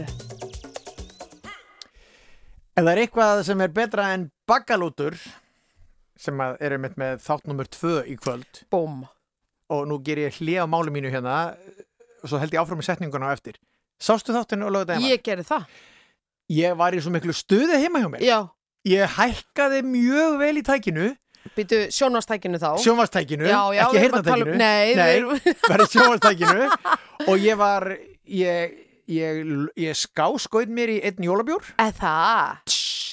[2.72, 5.18] Ef það er eitthvað sem er betra en bakalútur
[6.16, 9.02] sem að eru mitt með þátt nummer tvö í kvöld Búm.
[9.68, 11.52] og nú ger ég hlið á máli mínu hérna
[12.22, 13.60] og svo held ég áfram með setninguna á eftir
[14.00, 15.68] Sástu þáttinu og lögðu þetta Ég gerði það.
[16.48, 18.38] Ég var í svo miklu stuði heima hjá mér Já.
[18.88, 21.10] Ég hækkaði mjög vel í tækinu
[21.56, 22.68] Býtu sjónvastækinu þá.
[22.84, 26.68] Sjónvastækinu, ekki tala um- heyrnatækinu Nei, Nei bara sjónvastækinu
[27.28, 27.88] og ég var
[28.28, 28.76] ég,
[29.08, 29.42] ég,
[29.76, 31.74] ég skáskoið mér í einn jólabjór.
[31.82, 32.14] Eða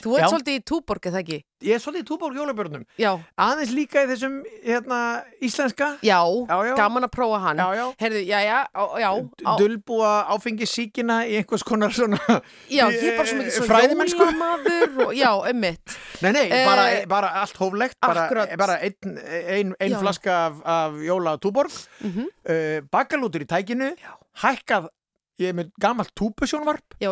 [0.05, 0.29] Þú ert Já.
[0.29, 1.39] svolítið í túborg, eða ekki?
[1.65, 4.99] ég er svolítið í túbór jólabjörnum Já, aðeins líka í þessum hérna,
[5.43, 5.87] íslenska.
[6.05, 6.73] Já, Já, já.
[6.77, 7.61] gaman að prófa hann.
[7.61, 7.85] Já, já.
[8.03, 8.57] Herðu, já, já,
[9.01, 12.19] já á, dulbúa áfengi síkina í einhvers konar svona
[12.69, 14.27] Já, ég er bara svo mikið svo fræðimennsku.
[14.27, 18.27] jólamaður og, Já, emmitt nei, nei, Eh, bara, bara allt hóflegt bara,
[18.59, 22.27] bara ein, ein, ein flaska af, af jóla túborg mm -hmm.
[22.45, 23.95] uh, bakalútur í tækinu.
[24.43, 24.89] Hækkað,
[25.41, 27.09] ég er með gamalt túpusjónvarp Já,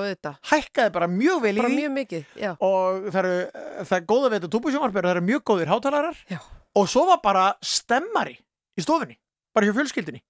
[0.51, 4.37] hækkaði bara mjög vel Bara í mjög mikið, og það eru, það er góða við
[4.37, 6.39] þetta túpusjónvarp er að það eru mjög góðir hátalarar Já.
[6.79, 8.37] og svo var bara stemmari
[8.79, 9.17] í stofunni,
[9.55, 10.23] bara hjá fjölskyldinni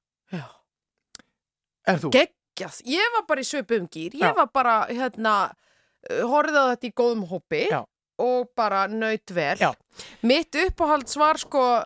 [1.87, 2.11] en þú?
[2.15, 6.89] Geggjað, ég var bara í svipum gýr Ég var bara, hérna uh, horfði á þetta
[6.89, 7.27] í góðum
[7.69, 7.81] Já.
[8.23, 9.57] og bara naut vel.
[9.59, 9.71] Já.
[10.21, 11.83] Mitt uppáhalds var sko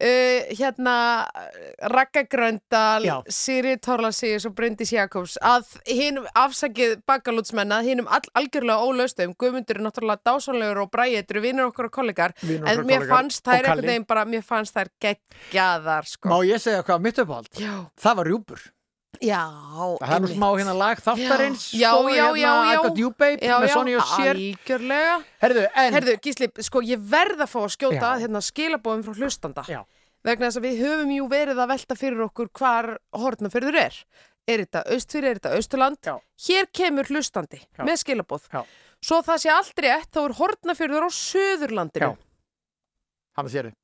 [0.00, 0.94] Uh, hérna
[1.92, 3.04] Ragga Gröndal.
[3.28, 9.84] Siri Torlasíus og Bryndis Jakobs að hinn afsakið bakalútsmenna hinnum all, algjörlega ólöstum Guðmundur er
[9.84, 13.08] náttúrulega dásanlegur og bræðið eru vinnur okkur og kollegar en mér kollegar.
[13.12, 13.86] fannst þær Kalli.
[13.90, 16.32] veginn bara mér fannst þær geggjaðar sko.
[16.32, 17.52] Má ég segja hvað mitt uppáhald?
[17.60, 18.60] Já, Það var rjúpur.
[19.20, 19.42] Já
[20.00, 21.66] Það er nú smá hérna lag þáttarins.
[21.76, 24.40] Já, sko, já, hérna, babe já, með Sonny og Sér.
[24.40, 25.96] algjörlega Herðu, en...
[25.96, 29.80] Herðu, Gísli, sko ég verð að fá að skjóta að hérna skilabóðum frá hlustanda Já.
[30.26, 34.00] vegna þess að við höfum jú verið að velta fyrir okkur hvar hortnafyrður er
[34.48, 36.10] er þetta austfyrir, er þetta austurland
[36.46, 38.64] hér kemur hlustandi með skilabóð Já.
[39.04, 42.16] svo það sé allt rétt þá er hortnafyrður á söðurlandinu Já.
[43.38, 43.76] Hann sér þið.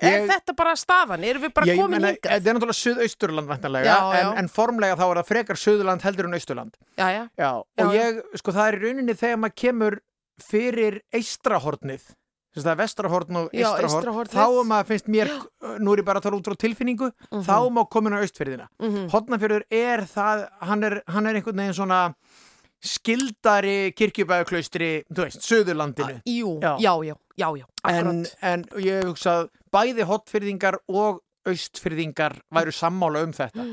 [0.00, 2.30] Er þetta bara stafan, erum við bara ég, komin meina, hingað?
[2.36, 3.96] Þetta er náttúrulega Suðausturland já.
[4.20, 6.76] En, en formlega þá er það frekar Suðurland heldur en Austurland.
[6.96, 7.50] já, já, Já,
[7.84, 9.98] og ég, sko það er í rauninni þegar maður kemur
[10.40, 12.02] fyrir eistrahornið
[12.50, 15.28] þess að það er vestrahorn og eistrahorn þá maður finnst mér,
[15.78, 17.10] nú er ég bara að tala út frá tilfinningu
[17.46, 19.04] þá má komin á austfyrðina Mhm.
[19.12, 22.00] Hortnafjörður er það hann er, hann er einhvern veginn svona
[22.82, 26.76] skildari kirkjubæðuklaustri þú veist, Suðurlandinu jú, Já.
[26.80, 33.24] já, já, já, já en, en ég hef hugsað bæði hotfyrðingar og austfyrðingar væru sammála
[33.26, 33.66] um þetta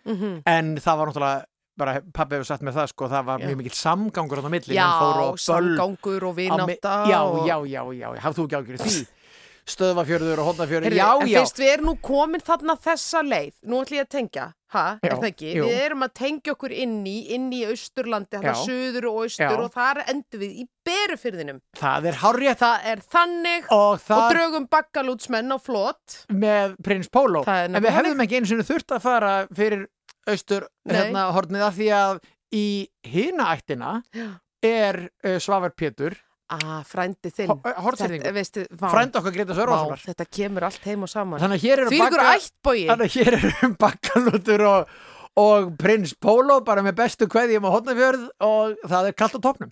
[0.00, 0.42] Mhm.
[0.48, 1.44] en það var náttúrulega
[1.76, 3.46] bara pappi hefur sagt með það sko, það var Já.
[3.50, 4.88] mjög mikill samgangur á það milli, já,
[5.36, 9.06] samgangur og vináta já, já, já, já, hafðu þú ekki ágjörð því
[9.74, 13.52] stöðvafjörður og hotnafjörður, Heyrðu, já, en já fyrst við erum nú komin þarna þessa leið,
[13.70, 15.52] nú ætlum ég að tengja, ha, Já, er það ekki?
[15.56, 15.64] jú.
[15.66, 18.64] Við erum að tengja okkur inn í, inn í austurlandi, þarna Já.
[18.66, 19.60] söður og austur Já.
[19.64, 21.60] og þar endur við í berufyrðinum.
[21.80, 26.18] það er hárrétt Það er þannig og, og það draugum bakkalútsmenn á flott.
[26.30, 29.86] með prins Pólo en við hefðum ekki einu sinni þurft að fara fyrir
[30.28, 32.20] austur hérna hornið af því að
[32.54, 32.64] í
[33.06, 34.26] hina ættina Já.
[34.66, 36.16] er uh, Svavar Pétur
[36.50, 37.46] Ah, frændi þinn.
[37.52, 38.24] Ho- Hornfirðingur.
[38.26, 41.38] Þetta, veistu, vá, frænd okkar Greta Sörvarssonar þetta kemur allt heim og saman.
[41.40, 42.24] þannig að hér eru bakka-
[42.90, 44.88] að hér eru bakkalútur og,
[45.38, 49.70] og prins Pólo bara með bestu kveðjum á hotnafjörð og það er kallt á topnum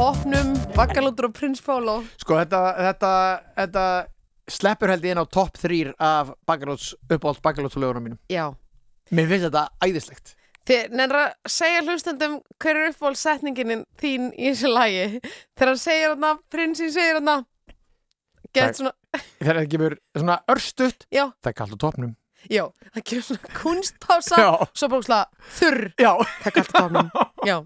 [0.00, 3.08] toppnum Bakkalútur og Prins Pólo Sko þetta, þetta,
[3.58, 3.82] þetta
[4.48, 8.18] sleppur held ég inn á topp þrýr af bakalóts, uppáhalds bakalótslögunum mínum.
[8.32, 8.46] Já.
[9.12, 10.32] Mér finnst þetta æðislegt.
[10.70, 15.20] Þið nefnir að segja hlustendum hver er uppáhaldssetningin þín í þessu lagi?
[15.52, 17.46] Þegar hann segir hann prinsinn segir hann Það-
[18.56, 18.94] Gett svona,
[19.38, 22.16] Þegar það gefur svona örstutt já, Það er kallt á toppnum.
[22.48, 22.64] Já
[22.96, 24.50] það gefur svona kunstpása Já.
[24.72, 25.82] svo bókslega þurr.
[26.00, 27.10] Já, það er kallt tónum
[27.50, 27.56] Já,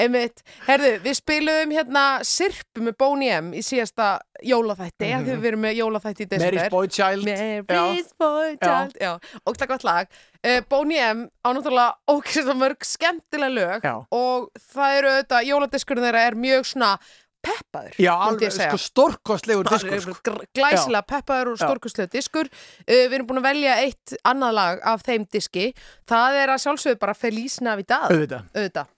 [0.00, 0.42] einmitt.
[0.68, 5.26] Herðu, við spiluðum hérna Sirpu með Boney M í síðasta jólaþætti, mm -hmm.
[5.26, 6.58] því við erum með jólaþætti í desember.
[6.58, 7.24] Mary's Boy Child.
[7.68, 8.96] Mary's Boy Child.
[9.00, 9.12] Já,
[9.44, 10.06] og það gott lag.
[10.44, 14.04] Uh, Boney M á náttúrulega ókvæmst mörg skemmtilega lög Já.
[14.10, 16.98] og það eru auðvitað, jóladiskurinn þeirra er mjög svona
[17.44, 20.34] peppaður Já, alveg sko stórkostlegur Það diskur sko.
[20.56, 21.66] Glæsilega peppaður og Já.
[21.66, 22.50] stórkustlegu diskur.
[22.84, 25.70] Uh, Við erum búin að velja eitt annað lag af þeim diski.
[26.08, 28.10] Það er að sjálfsögðu bara Feliz Navidad.
[28.10, 28.50] Auðvitað.
[28.54, 28.93] Auðvitað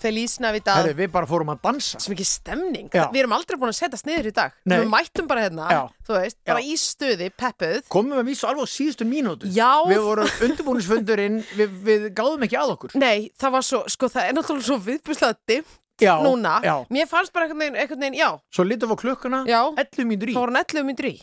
[0.00, 3.06] Feliz Navidad Herri, við bara fórum að dansa sem ekki stemning, Já.
[3.12, 4.78] við erum aldrei búin að setjast niður í dag Nei.
[4.80, 5.80] við mættum bara hérna, Já.
[6.08, 9.70] þú veist, bara í stuði peppuð, Komum við að vísu alveg á síðustu mínútu Já.
[9.90, 14.30] Við vorum undirbúningsfundurinn við, við gáðum ekki að okkur nei, það var svo sko, það
[14.30, 16.78] er náttúrulega svo viðbúslega dimmt Já, núna, já.
[16.88, 19.60] mér fannst bara einhvern veginn, einhvern veginn já, Svo lítum við á klukkuna Já.
[19.76, 21.14] 11 mínútur í það voru hann 11 myndur í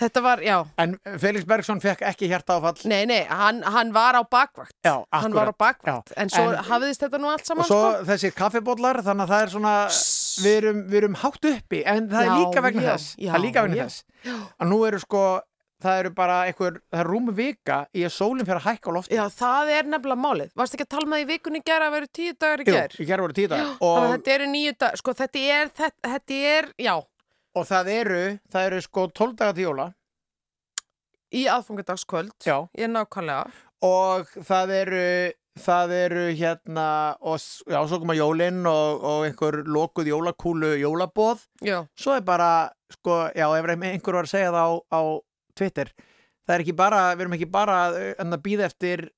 [0.00, 4.14] þetta var, já, En Felix Bergson fekk ekki hjarta áfall nei, nei hann, hann var
[4.14, 4.74] á bakvakt.
[4.84, 5.34] Já, hann akkurat.
[5.34, 6.12] var á bakvakt, Já.
[6.22, 8.04] en svo En- hafiðist þetta nú allt Og saman svo sko.
[8.12, 9.74] þessir kaffibóllar Þannig að það er svona
[10.36, 11.82] Við erum, við erum hátt uppi.
[11.86, 14.04] En það er Já, líka vegna já, þess Það er líka vegna þess
[14.60, 15.40] Að nú eru sko
[15.82, 18.92] Það eru bara einhver Það er rúmu vika Í að sólinn fyrir að hækka á
[18.96, 19.14] lofti.
[19.16, 22.06] Já, það er nefnilega málið, varst ekki að tala með í vikunni gera að vera
[22.16, 23.24] tíu dagar í Jú, ger í gerð
[27.56, 28.20] og, það eru
[28.52, 29.88] Það eru sko 12 dagar til jóla.
[31.34, 32.58] Í aðfangardagskvöld Já.
[32.76, 33.50] ég er nákvæmlega.
[33.86, 35.04] Og það eru
[35.56, 36.88] það eru hérna
[37.24, 41.46] og já, svo koma jólinn og, og einhver lokuð jólakúlu jólaboð.
[41.64, 45.00] Já, svo er bara, sko, já, ef einhver var að segja það á, á
[45.56, 45.92] Twitter
[46.46, 49.08] það er ekki bara, við erum ekki bara að býða eftir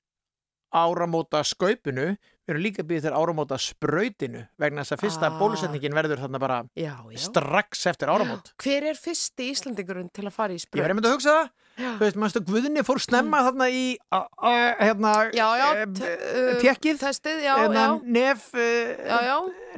[0.73, 2.11] áramóta skaupinu,
[2.49, 5.37] við erum líka að býða eftir áramóta sprautinu, vegna þess að fyrsta Ah.
[5.39, 7.17] bólusetningin verður þarna bara já, já.
[7.29, 8.51] strax eftir áramót.
[8.63, 10.83] Hver er fyrsti Íslandingurinn til að fara í ég spröð?
[10.83, 11.49] verði myndið að hugsa það.
[11.79, 14.49] Þú veist, mannstu, Guðni fór snemma þarna í a, a,
[14.81, 18.49] hérna já, já, eh, t- uh, tekkið testið, hérna, nef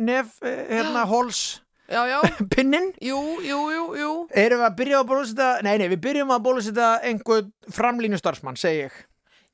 [0.01, 1.61] nef hérna hóls
[1.91, 2.17] já, já,
[2.55, 2.89] pinnin.
[3.03, 6.43] Jú, jú, jú, jú, erum við að byrja að bólusita nei, nei, við byrjum að
[6.47, 8.99] bólusita einhver framlínu starfsmann, segi ég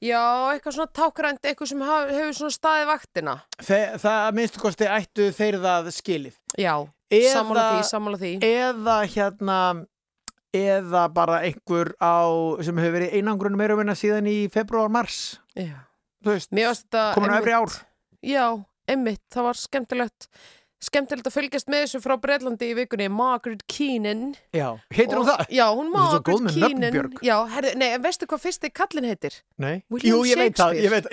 [0.04, 0.22] Já,
[0.54, 3.32] eitthvað svona tákrænt, eitthvað sem hefur svona staðið vaktina.
[3.66, 6.74] Þe, það að minnstu kosti ættu þeir það skilið Já,
[7.10, 8.32] Eða- sammála því, sammála því.
[8.46, 9.60] eða hérna
[10.58, 12.18] eða bara einhver á
[12.64, 15.82] sem hefur verið einangrunum meira minna síðan í februar, mars Já.
[16.24, 17.14] þú veist, Mér varst þetta...
[17.18, 17.74] komin á efri ár
[18.26, 18.46] Já,
[18.88, 20.28] einmitt, það var skemmtilegt
[20.84, 24.36] skemmtilegt að fylgjast með þessu frá Breitlandi í vikunni, Margaret Keenan.
[24.54, 25.48] Já, heitir hún Og- það?
[25.58, 27.14] Já, hún Margaret Keenan.
[27.26, 29.40] Já, herri, nei, en veistu hvað fyrsti kallin heitir?
[29.58, 31.08] Nei, William jú, ég veit það ég veit,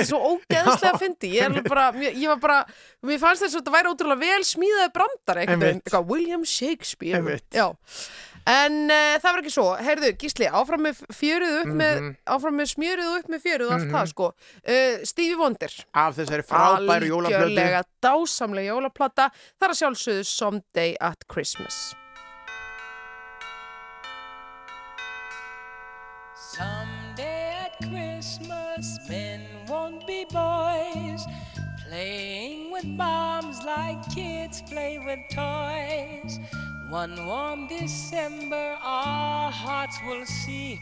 [0.00, 1.52] það svo ógeðslega fyndi ég, er
[2.16, 2.58] ég var bara,
[3.04, 5.42] mér fannst þess að þetta væri ótrúlega vel smíðaði brandar
[6.08, 7.40] William Shakespeare.
[7.52, 7.68] Já,
[8.46, 9.66] en uh, það var ekki svo.
[9.84, 12.16] Heyrðu, Gísli, áfram með fjörið upp með Mhm.
[12.26, 14.28] áfram með smjörið upp með fjörið og allt það sko.
[14.66, 15.72] Uh, Stevie Wonder.
[15.94, 17.44] Af þessari frábæru jólaplötu.
[17.44, 19.30] Algjörlega dásamlega jólaplata.
[19.60, 21.94] Það er að sjálfsögðu Someday at Christmas.
[26.34, 31.24] Someday at Christmas, men won't be boys,
[31.88, 36.38] playing with bombs like kids play with toys.
[36.90, 40.80] One warm December, our hearts will see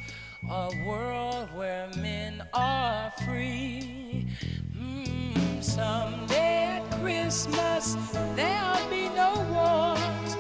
[0.48, 4.26] a world where men are free.
[4.74, 7.94] Mm, someday at Christmas,
[8.34, 10.34] there'll be no wars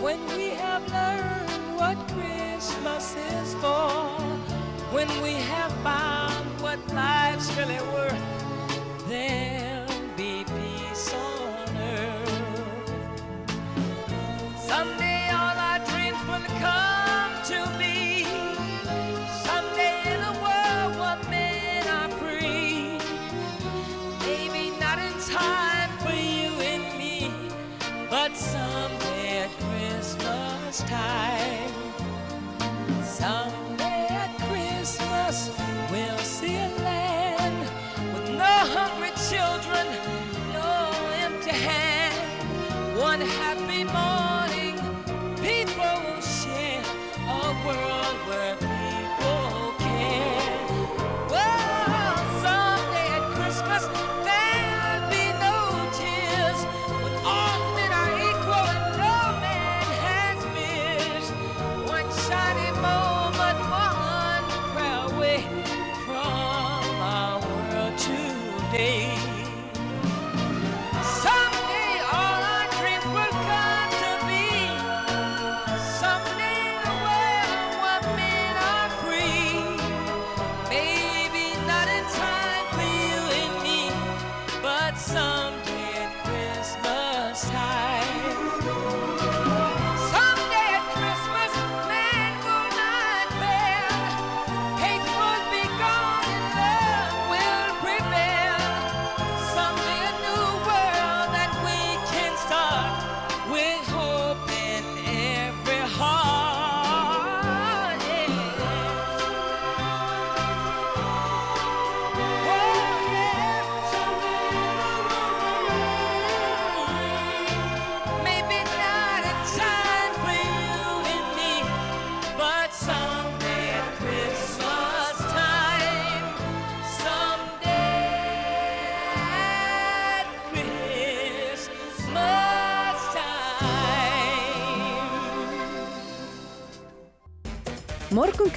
[0.00, 4.08] when we have learned what Christmas is for.
[4.90, 8.24] When we have found what life's really worth,
[9.06, 12.30] there'll be peace on earth.
[14.56, 15.09] Someday
[30.70, 31.39] Christmas time.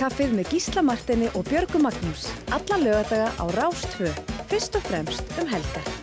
[0.03, 2.27] Morgun kaffið með Gísla Martini og Björgu Magnús.
[2.51, 4.11] Alla lögadaga á Rástfö.
[4.51, 6.02] Fyrst og fremst um helgar.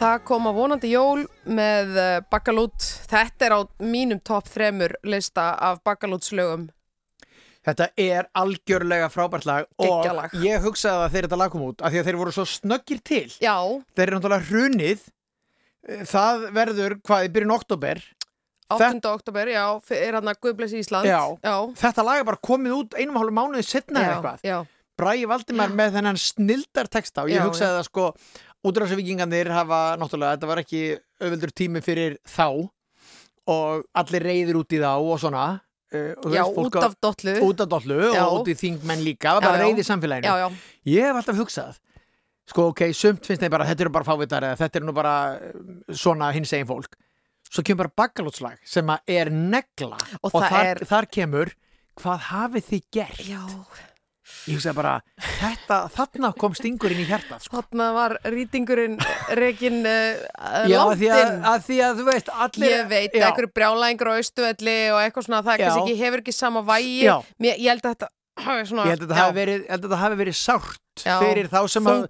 [0.00, 2.88] Það kom á vonandi jól með uh, Bakalút.
[3.10, 6.70] Þetta er á mínum topp þremur lista af Bakalútslögum.
[7.68, 11.82] Þetta er algjörlega frábært lag Geggjað og ég hugsaði það þegar þetta lag kom út
[11.84, 13.56] af því að þeir voru svo snöggir til Já,
[13.92, 15.02] þeir eru náttúrulega hrunið
[15.88, 18.02] Eh, það verður hvað í byrjun oktober
[18.70, 19.00] 8.
[19.10, 19.64] oktober, já,
[19.96, 21.08] er hann að Guðbless Ísland.
[21.08, 21.34] Já.
[21.42, 21.56] já.
[21.80, 24.58] þetta lag er bara komið út einum og hálfu mánuði setna eða eitthvað já.
[25.00, 28.04] Bragi Valdimar með þennan snildar texta og ég hugsaði það sko
[28.66, 30.80] útrásavíkingarnir hafa náttúrulega, þetta var ekki
[31.22, 32.46] auðveldur tími fyrir þá
[33.50, 37.36] og allir reyðir út í þá og svona uh, og Já, út af dollu.
[37.48, 40.34] út af dollu og út í þingmenn líka, það var bara reyði í samfélaginu Já,
[40.44, 40.48] já.
[40.92, 41.78] ég hef alltaf hugsað
[42.50, 45.14] sko ok, sumt finnst þeim bara þetta eru bara fávitar eða þetta eru nú bara
[45.54, 46.96] um, svona hins egin fólk
[47.50, 51.52] svo kemur bara bakkalótslag sem er negla Og það þar, er- þar kemur
[52.00, 53.22] hvað hafið þið gert.
[54.50, 54.92] Ég hugsaði bara,
[55.40, 57.60] þetta, þarna kom stingurinn í hjartað sko.
[57.60, 58.96] Þarna var rýtingurinn
[59.40, 60.22] rekin uh,
[60.70, 63.52] Já, langt að því að, að því að þú veist allir, Ég veit, já, einhverju
[63.58, 65.68] brjálæðingur á austuvelli og eitthvað svona, það Já.
[65.74, 66.96] ekki, hefur ekki sama vægi.
[67.08, 67.14] Já.
[67.40, 68.10] Mér, ég held að þetta
[68.68, 68.86] svona...
[68.86, 71.14] ég held að þetta hafi að hafi verið sárt Já.
[71.22, 72.02] fyrir þá sem að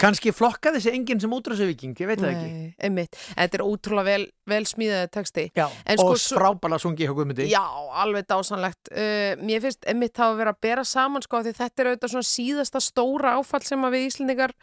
[0.00, 3.18] kannski flokkaði þessi enginn sem útrásavíking, ég veit það ekki Nei, einmitt.
[3.36, 5.44] Þetta er ótrúlega vel, vel smíðaði texti.
[5.58, 7.62] Já, sko og svo- frábæla sungi hjá Guðmundi Já,
[8.02, 8.90] alveg dásanlegt.
[8.90, 12.82] Uh, mér finnst einmitt hafa verið að bera saman sko þetta er auðvitað svona síðasta
[12.82, 14.56] stóra áfall sem að við Íslendingar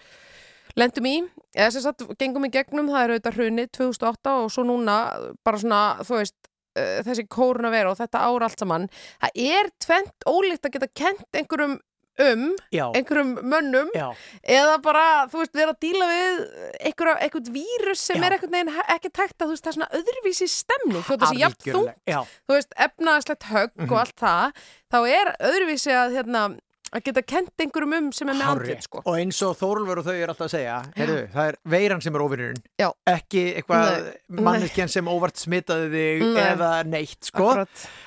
[0.79, 1.15] lendum í.
[1.55, 4.99] Eða sem sagt, gengum í gegnum, það er auðvitað hrunið 2008 og svo núna
[5.45, 6.37] bara svona, þú veist,
[6.77, 8.89] uh, þessi kórun að vera og þetta ára allt saman.
[9.21, 11.79] Það er tvent ólíkt að geta kent einhverjum
[12.19, 14.09] um, Já, einhverjum mönnum já,
[14.43, 16.41] eða bara, þú veist, vera að díla við
[16.89, 18.25] einhverja, einhvern vírus sem Já.
[18.27, 21.23] er einhvern veginn ekki tækt að þú veist, það er svona öðruvísi stemning, þú veist,
[21.23, 23.87] þessi jafn Já, þú veist, efnaðslegt högg Mhm.
[23.93, 26.43] og allt það, þá er öðruvísi að, hérna,
[26.89, 29.01] að geta kent einhverjum um sem er með andlit, sko.
[29.03, 32.17] og eins og Þórulfur og þau er alltaf að segja heyrðu, það er veiran sem
[32.17, 32.87] er óvinnurinn Já.
[33.13, 34.09] ekki eitthvað
[34.39, 36.41] manneskjan sem óvart smitaði þig Nei.
[36.45, 37.49] eða neitt sko.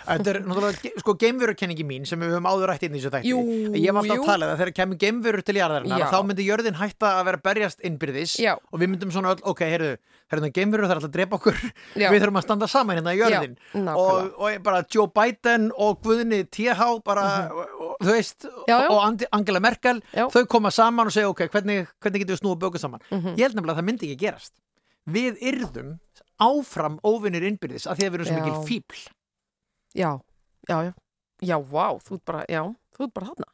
[0.02, 3.32] Þetta er náttúrulega sko geimverukenningi mín sem við höfum áður rætt inn í þessu þætti
[3.32, 3.42] Jú,
[3.76, 4.26] ég hef alltaf jú.
[4.32, 8.56] að þegar kemur geimverur til jarðarinnar þá myndi jörðin hætta að vera berjast innbyrðis Já.
[8.58, 9.94] og við myndum svona öll, ok, heyrðu
[10.40, 11.58] hérna geimverur er alltaf að drepa okkur
[11.98, 16.00] við þurfum að standa saman hérna í jörðin Já, og, og bara Joe Biden og
[16.04, 18.46] Guðni TH bara, og, og, þú veist.
[18.68, 18.88] Já, já.
[18.88, 22.84] og Angela Merkel þau koma saman og segja ok, hvernig, hvernig getum við snúið bökuð
[22.86, 23.34] saman Mhm.
[23.36, 24.52] ég held nefnilega að það myndi ekki gerast
[25.10, 25.96] við yrðum
[26.42, 29.02] áfram óvinnir innbyrðis af því að við erum svo mikil fíbl
[29.94, 30.10] Já,
[30.68, 30.92] já, já.
[31.42, 32.62] Já, vá, þú ert bara, já,
[32.96, 33.48] þú ert bara þarna.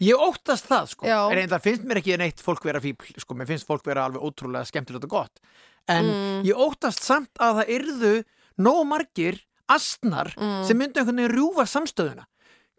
[0.00, 1.18] Ég óttast það sko, Já.
[1.30, 4.24] en það finnst mér ekki neitt fólk vera fíbl, sko, mér finnst fólk vera alveg
[4.24, 5.42] ótrúlega skemmtilegt og gott,
[5.88, 6.44] en Mm.
[6.46, 8.24] ég óttast samt að það yrðu
[8.58, 10.64] nóg margir astnar Mm.
[10.66, 12.24] sem myndu einhvern veginn rjúfa samstöðuna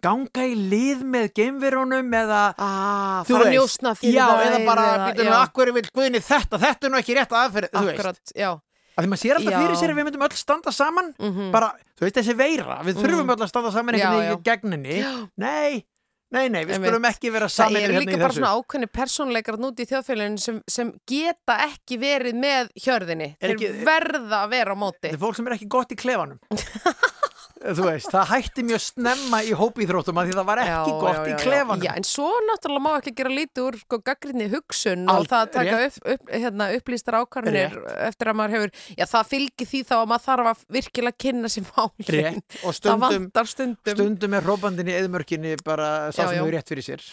[0.02, 4.86] ganga í lið með geimverunum eða Ah, fara að njósna fyrir já, þær eða bara,
[5.12, 8.20] býtum við, akkur vil Guðni þetta, þetta er nú ekki rétt aðferð, þú veist Akkurat,
[8.36, 8.52] já.
[8.96, 9.60] að því maður sér alltaf Já.
[9.66, 11.52] fyrir sér að við myndum öll standa saman Mhm.
[11.52, 15.30] bara, þú veist þessi veira, við þurfum öll að standa saman einhvern veginn í gegninni
[15.38, 15.86] nei,
[16.34, 19.60] nei, nei, við skulum ekki vera Það saman eru hérna líka bara svona ákveðni persónleikar
[19.62, 23.30] núti í þjóðfélaginu sem, sem geta ekki verið með hjörðinni.
[23.40, 25.04] Er Þeir verða að vera á móti.
[25.06, 26.42] Þetta er fólk sem er ekki gott í klefanum
[27.66, 31.16] Þú veist, það hætti mjög snemma í hópíþróttum að því það var ekki Já, gott
[31.18, 35.08] já, í klefanum Já, en svo náttúrulega má ekki gera lítið úr sko gaggrinni hugsun
[35.10, 37.80] Al- og það að taka upp, upp, hérna, upplýstar ákvarðinir
[38.10, 41.50] eftir að maður hefur, já það fylgir því þá að maður þarf að virkilega kynna
[41.56, 42.12] sér málin.
[42.16, 43.26] Rétt, og Það stundum,
[43.56, 43.96] stundum.
[43.98, 47.10] stundum er hrópandinn í eðmörkinni bara Já, sem hefur rétt fyrir sér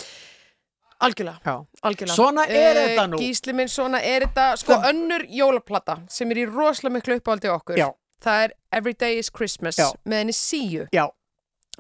[1.03, 2.15] Algjörlega, Já, algjörlega.
[2.15, 3.19] Svona er Eh, þetta nú.
[3.19, 7.49] Gísli minn, svona er þetta, sko Það- önnur jólaplata sem er í rosalega miklu uppáldi
[7.51, 7.77] okkur.
[7.77, 7.89] Já.
[8.23, 9.91] Það er Every Day is Christmas Já.
[10.07, 10.87] með henni síu.
[10.95, 11.09] já,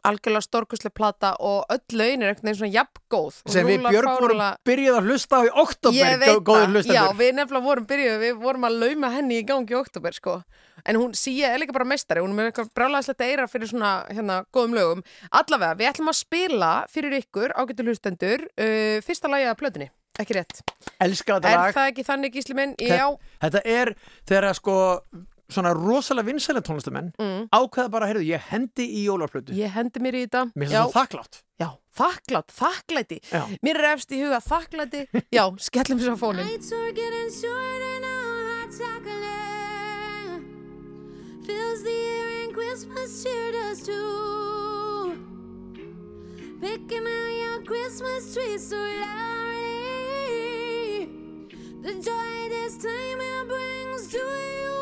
[0.02, 3.36] Algjörlega stórkuslega plata og öll laun er einhvern veginn svona jafngóð.
[3.52, 7.66] Sem við Björg vorum byrjuð að hlusta á í oktober góður það, já, við nefnilega
[7.68, 10.34] vorum byrjuð, við vorum að lauma henni í gangi í oktober, sko.
[10.88, 13.92] En hún, síja er líka bara meistari, hún er með eitthvað brálaðislegt eira fyrir svona,
[14.10, 15.02] hérna, góðum lögum.
[15.30, 20.40] Allavega, við ætlum að spila fyrir ykkur, ágættu hlustendur, uh, fyrsta lagi af plötunni, ekki
[20.40, 20.64] rétt.
[21.04, 22.74] Elska þetta Er lag það ekki þannig, Gísli minn?
[22.80, 23.06] Já,
[23.44, 23.94] Þetta er
[24.24, 24.78] þegar að sko
[25.54, 30.18] svona rosalega vinsælega tónlistamenn mm, ákveða bara, heyrðu, ég hendi í jólarplötu ég hendi mér
[30.18, 30.46] í þetta.
[30.54, 33.18] Mér finnst það þakklátt já, þakklátt, þakklæti.
[33.30, 33.42] Já.
[33.62, 35.04] Mér er efst í huga þakklæti.
[35.36, 36.46] Já, skellum sér á fónin.
[41.42, 45.18] Fills the air and Christmas cheer does too.
[46.60, 50.28] Picking out your Christmas tree so loudly,
[51.82, 54.81] the joy this time it brings to you.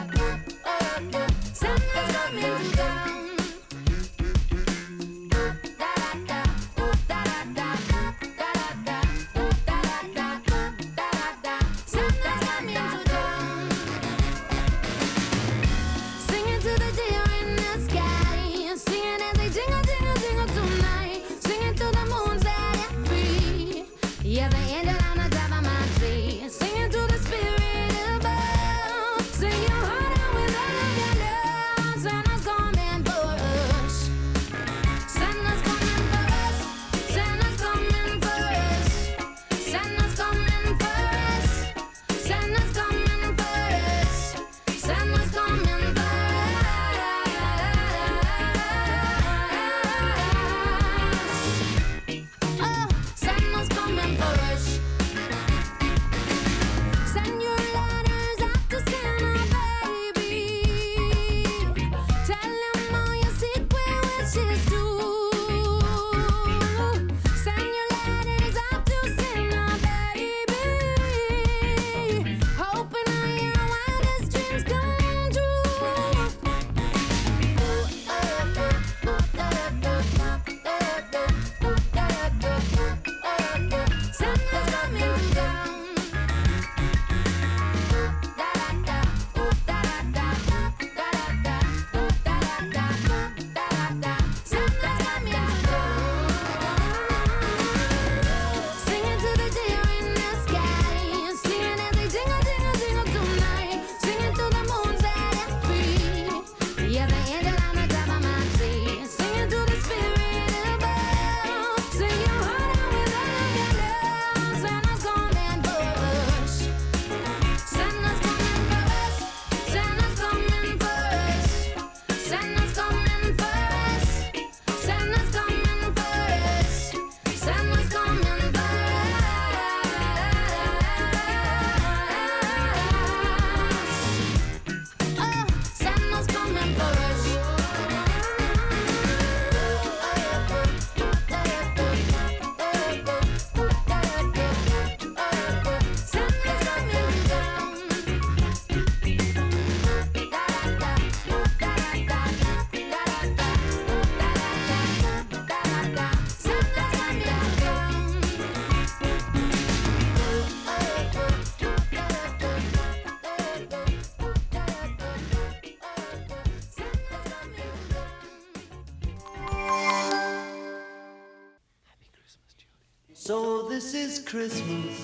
[173.23, 174.97] So this is Christmas.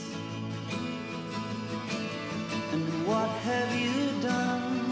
[2.72, 4.90] And what have you done?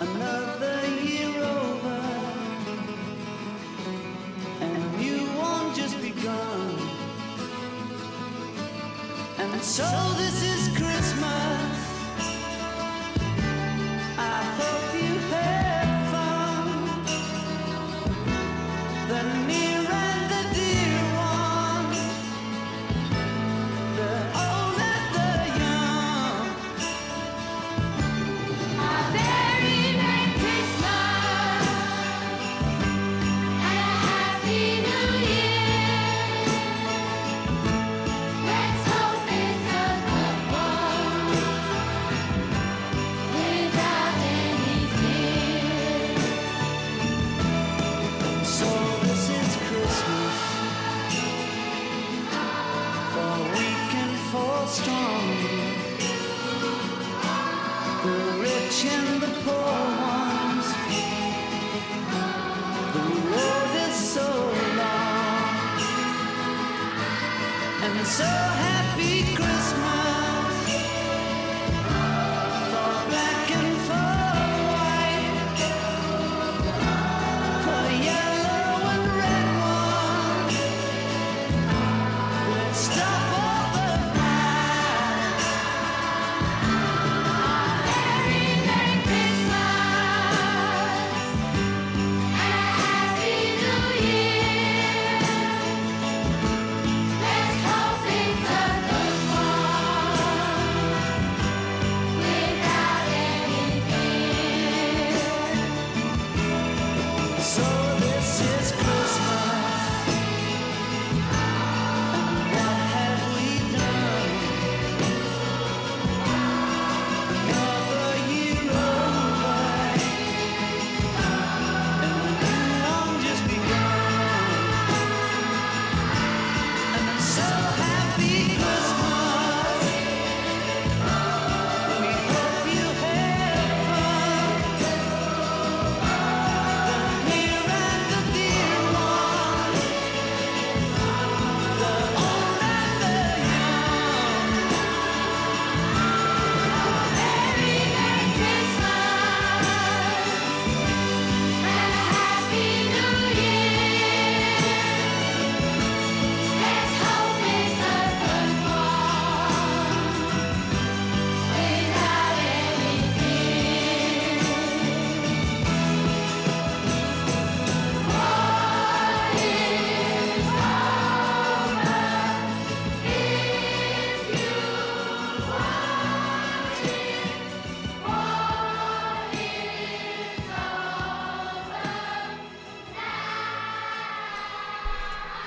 [0.00, 2.00] Another year over.
[4.62, 6.78] And you won't just begun.
[9.36, 9.84] And so
[10.16, 10.57] this is
[68.18, 68.57] so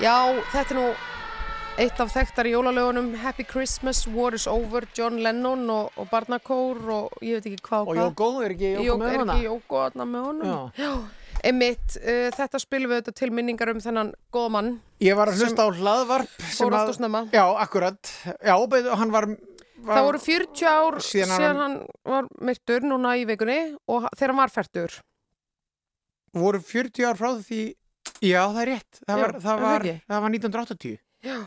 [0.01, 0.85] Já, þetta er nú
[1.81, 7.19] eitt af þekktar jólalögunum Happy Christmas, War is Over, John Lennon og, og Barnakór og
[7.21, 9.35] ég veit ekki hvað Og Jóko, er ekki Jóko með er hana?
[9.35, 10.87] ekki Jóko þarna með honum Já.
[10.87, 14.71] Já, einmitt, uh, þetta spilum við þetta til minningar um þennan góða mann
[15.05, 18.13] Ég var að hlusta á hlaðvarp fór allt og snemma Já, akkurat.
[18.41, 19.29] Já, betur, hann var...
[19.85, 21.77] var Það voru 40 ár Síðan síðan, hann-
[22.09, 24.97] var myrtur núna í vikunni og þegar hann var færtur
[26.41, 27.61] voru 40 ár frá því
[28.21, 29.01] Já, það er rétt.
[29.01, 30.95] Það Já, var, það var, það var 1980
[31.25, 31.39] Já.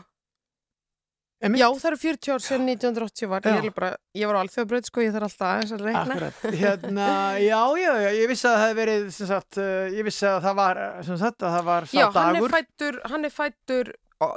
[1.45, 3.43] Já, það eru 40 ár síðan 1980 var.
[3.45, 3.57] Já.
[3.67, 6.15] ég, bara, ég var á alþjóðabraut sko, ég þarf alltaf aðeins að reikna.
[6.15, 7.09] Akkurat, hérna,
[7.43, 10.39] já, já, já, ég vissi að það hefði verið, sem sagt, uh, ég vissi að
[10.47, 12.55] það var, uh, sem sagt, að það var sá Já, hann er dagur.
[12.55, 13.91] fættur, hann er fættur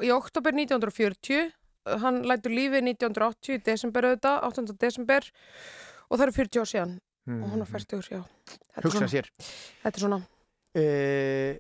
[0.05, 1.55] í oktober 1940
[2.03, 4.77] hann lætur lífið 1980 í desember auðvitað, 8.
[4.83, 5.31] desember
[6.11, 6.93] og það eru 40 ár síðan.
[7.29, 8.21] Og hann er fættur, já.
[8.51, 9.31] Þetta er Hugsa svona, sér.
[9.85, 10.21] þetta er svona
[10.77, 11.57] Uh,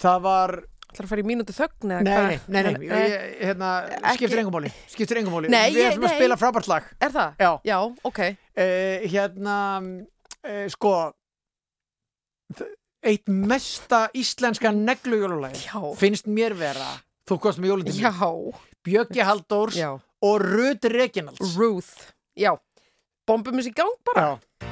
[0.00, 0.52] það var,
[0.90, 2.28] ætlar að fara í mínútu þögn eða nei, hvað?
[2.30, 3.70] nei, nei, nei, ég, ég, hérna,
[4.16, 5.36] skiptir engum máli, skiptir engum.
[5.46, 6.18] Nei, Við ætlum að nei.
[6.18, 6.88] spila frábært lag.
[7.00, 7.34] Er það?
[7.46, 7.50] Já.
[7.72, 7.78] Já,
[8.12, 8.22] ok
[8.60, 9.54] Uh, hérna,
[10.44, 10.90] uh, sko,
[13.06, 16.90] eitt mesta íslenska neglujólulæg Já, finnst mér vera,
[17.30, 18.10] þú kost með jólundin já,
[18.84, 21.54] Bjöggi Halldórs já og Rut Reginalds.
[21.56, 22.52] Ruth, já
[23.24, 24.69] Bombum þessi gang bara Já.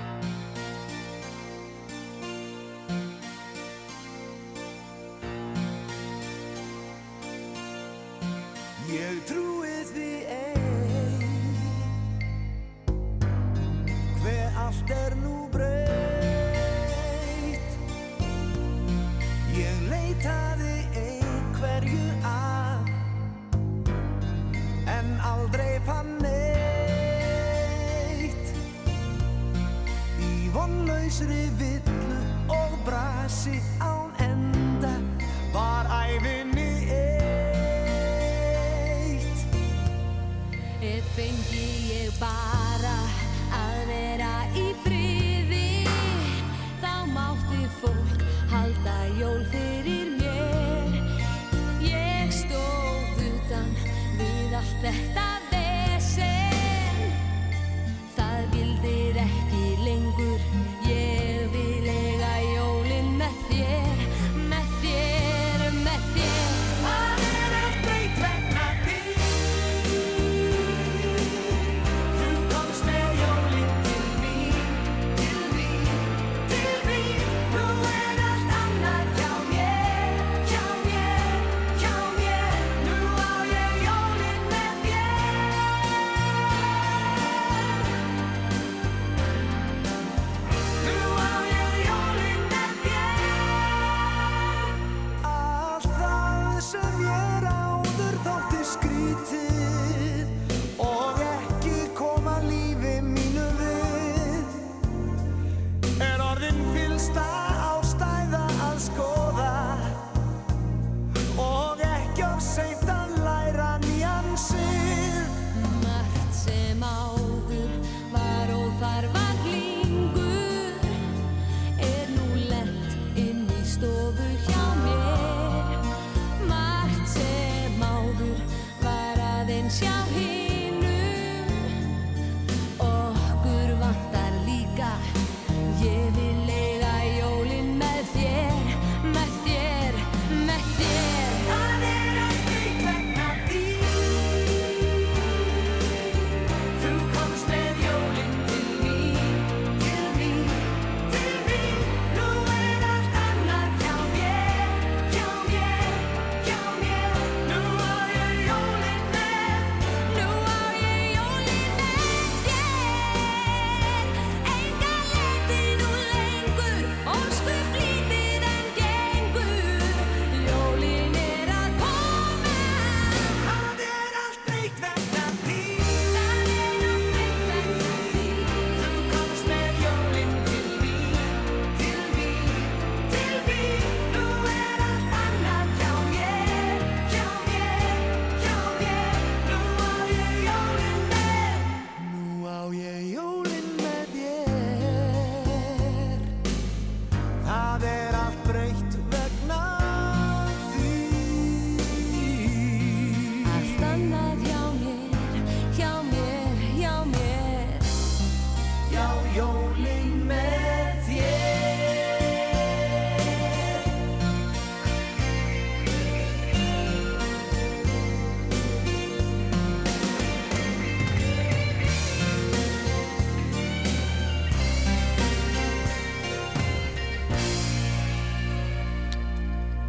[31.18, 32.18] lausri villu
[32.48, 33.97] og brasi á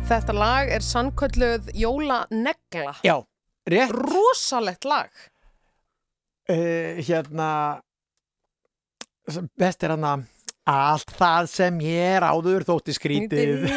[0.10, 2.96] Þetta lag er sannkölluð Jólanegla.
[3.06, 3.16] Já,
[3.70, 5.10] rétt Rosalegt lag.
[6.50, 7.50] uh, hérna
[9.60, 10.24] best er hann að
[10.70, 13.68] allt það sem ég er áður þótti skrítið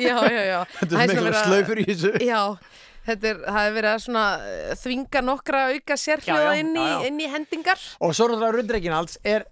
[0.00, 0.58] Já, já, já.
[0.80, 2.40] þetta er svona með verið að- slöfur í þessu Já,
[3.10, 5.98] þetta er, það er verið að svona eh, þvinga nokkra auka
[6.40, 6.72] já, inn,
[7.10, 7.84] inn í hendingar.
[8.00, 9.44] og svo náttúrulega Rundreikinalds er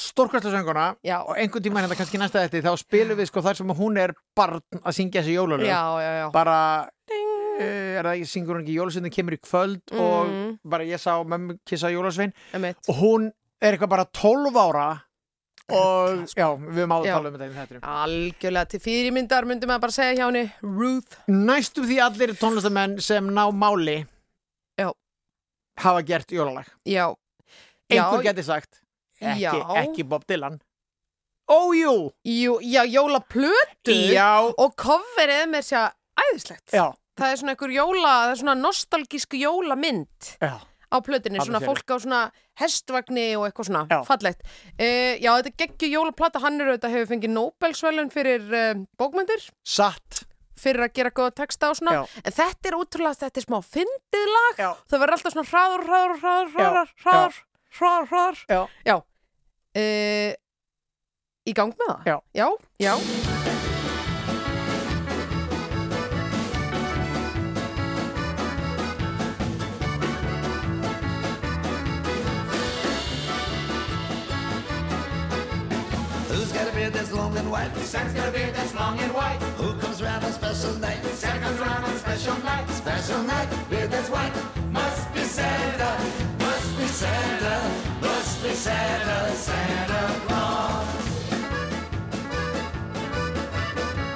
[0.00, 1.22] stórkvæsla sönguna Já.
[1.24, 4.12] og einhvern tíma hérna kannski næsta þetta þá spilum við sko þar sem hún er
[4.36, 6.32] barn að syngja þessi jólalög.
[6.34, 10.58] Bara uh, er það ekki, syngur hún ekki jólasveinin kemur í kvöld og Mm.
[10.64, 12.32] bara ég sá mömmu kissa jólasvein.
[12.88, 13.30] Og hún
[13.62, 14.88] er eitthvað bara 12 ára
[15.68, 17.14] og já, við höfum áður Já.
[17.16, 21.16] talað um þetta í þetta Algjörlega til fyrirmyndar myndum maður bara segja hjá henni Ruth.
[21.26, 24.04] Næstum því allir tónlistamenn sem ná máli
[24.78, 24.92] Já.
[25.78, 26.68] hafa gert jólalag.
[27.90, 28.82] Einhver geti sagt
[29.20, 30.60] ekki, ekki Bob Dylan.
[31.46, 33.94] Ójú Jú, já, jólaplötu.
[34.12, 36.72] Já, Og coverið er með sér æðislegt.
[36.72, 40.52] já, Það er svona einhver jóla, það er svona nostalgísk jólamynd já.
[40.60, 42.20] á Alveg svona fólk á svona
[42.60, 44.42] hestvagni og eitthvað svona, fallegt.
[44.76, 49.48] Uh, já, þetta er geggju jólaplata, hann er auðvitað hefur fengið Nobelsvölun fyrir uh, bókmyndir,
[49.64, 50.26] Satt.
[50.56, 52.20] Fyrir að gera góða texta og svona, Já.
[52.24, 54.70] en þetta er útrúlega, þetta er smá fyndið lag, Já.
[54.88, 57.40] það verður alltaf svona hraður, hraður, hraður, hraður, hraður,
[57.78, 58.42] hraður, hraður.
[58.48, 58.60] Já.
[58.88, 58.96] Já.
[59.76, 60.32] Uh,
[61.46, 62.06] í gang með það?
[62.10, 62.16] Já.
[62.40, 62.48] Já,
[62.86, 62.92] já.
[76.28, 77.74] Who's got a beard that's long and white.
[77.78, 79.38] Santa's got a beard that's long and white.
[79.58, 81.02] Who comes round on special night?
[81.14, 82.68] Santa comes around on special night.
[82.70, 84.32] Special night, beard that's white.
[84.72, 86.25] Must be Santa.
[86.96, 87.60] Santa,
[88.00, 90.86] must be Santa, Santa Claus.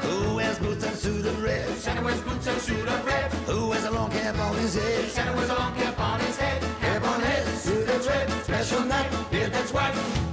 [0.02, 1.68] Who wears boots and suit of red?
[1.76, 3.30] Santa wears boots and suit of red.
[3.44, 5.10] Who wears a long cap on his head?
[5.10, 6.62] Santa wears a long cap on his head.
[6.80, 8.30] Cap on head, suit that's red.
[8.44, 10.29] Special night, beard that's white.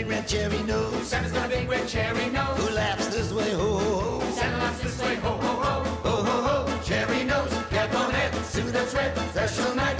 [0.00, 1.06] Big red cherry nose?
[1.06, 2.56] Santa's got a big red cherry nose.
[2.58, 4.30] Who laughs this way, ho ho ho?
[4.32, 5.84] Santa laughs this way, ho ho ho.
[6.08, 9.16] Ho ho ho, cherry nose, cap on head, suit that's red.
[9.30, 9.98] Special night,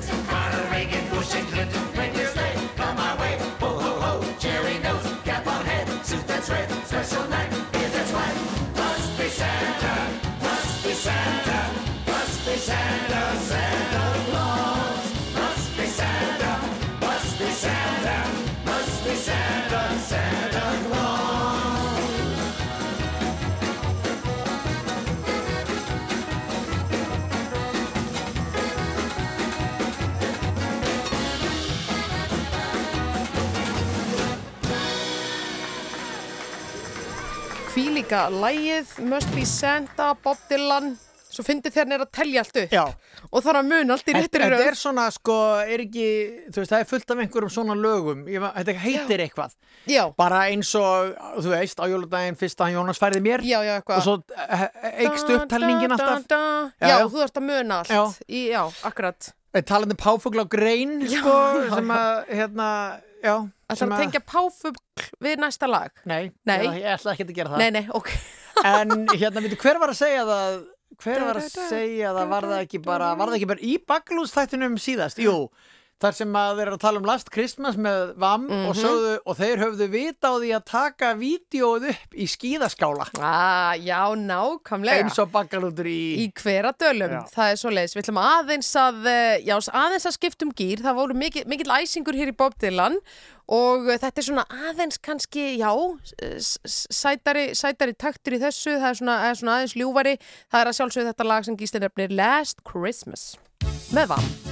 [0.00, 0.77] like
[38.08, 40.94] Hvílíka lægið, Must Be Santa, Bob Dylan.
[41.28, 42.70] Svo fyndi hann er að telja allt upp.
[42.72, 42.84] Já.
[43.28, 46.06] Og þarf að mun allt í réttir Þetta er svona, sko, er ekki,
[46.48, 49.52] þú veist, það er fullt af einhverjum svona lögum, þetta heitir eitthvað,
[49.92, 53.44] Já, bara eins og, þú veist, á jóludaginn fyrst að Jónas færði mér.
[53.44, 54.16] Já, já, og svo
[54.46, 54.64] eh,
[55.04, 56.72] eikst upptalningin Da, da, alltaf, da, da.
[56.80, 57.04] Já, Já, já.
[57.12, 57.92] þú þarfst að muna allt.
[57.92, 58.24] Já.
[58.24, 59.30] Í, já akkurat.
[59.52, 62.72] Eh, talandi um páfugl á grein, Já, sko, já, sem að, hérna,
[63.20, 63.36] já,
[63.68, 64.80] Það sem að tengja páfugl
[65.24, 66.58] við næsta lag Nei, Nei.
[66.66, 67.62] Ég, ætla ekki að gera það.
[67.64, 68.12] Nei, nei, ok
[68.72, 70.60] En hérna, veitu, hver var að segja það,
[71.04, 74.78] hver var að segja það, var það ekki bara, var það ekki bara í baklústættinum
[74.82, 75.20] síðast?
[75.22, 75.36] Jú,
[75.98, 78.66] þar sem að þeir eru að tala um Last Christmas með VAM Mhm.
[78.70, 83.72] og, sögðu, og þeir höfðu vita á því að taka vídeoð upp í skíðaskála ah,
[83.82, 86.24] Já, nákvæmlega eins og bakalútur í...
[86.24, 87.22] Í hveradölum, Já.
[87.34, 87.96] það er svo leiðis.
[87.98, 90.84] Við ætlum aðeins að, eh, já, aðeins að skiptum gýr.
[90.86, 92.98] Það voru mikill, mikill æsingur hér í Bob Dylan
[93.48, 95.72] og eh, þetta er svona aðeins kannski, já,
[96.68, 98.76] sætari, sætari taktur í þessu.
[98.78, 100.14] Það er svona, er svona aðeins ljúfari.
[100.52, 103.34] Það er að sjálfsögðu þetta lag sem gístin nefnir Last Christmas
[103.94, 104.47] með vam.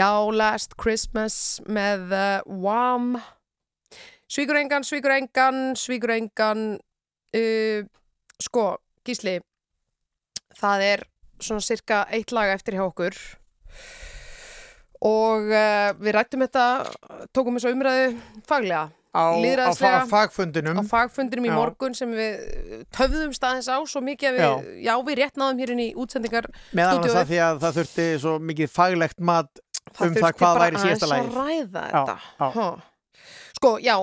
[0.00, 1.34] Já, Last Christmas
[1.68, 3.18] með uh, Wham
[4.30, 6.62] Svíkur engan, svíkur engan, svíkur engan
[7.36, 7.80] uh,
[8.40, 8.66] Sko,
[9.04, 9.36] Gísli
[10.56, 11.04] Það er
[11.40, 13.16] svona cirka eitt lag eftir hjá okkur
[15.00, 16.64] og uh, við rættum þetta
[17.32, 18.10] tókum þessu umræðu
[18.48, 21.54] faglega á, á fa- fagfundinum á fagfundinum í Já.
[21.56, 25.72] morgun sem við töfðum staðins á svo mikið að við, já, við rétt náðum hér
[25.74, 27.22] inn í útsendingar meðan annars stúdíóið.
[27.22, 30.82] að því að það þurfti svo mikið faglegt mat um það þurfti hvað bara væri
[30.84, 32.50] síðasta aðeins lagið að ræða Já, þetta já.
[32.56, 32.68] Ha.
[33.60, 33.94] sko, já,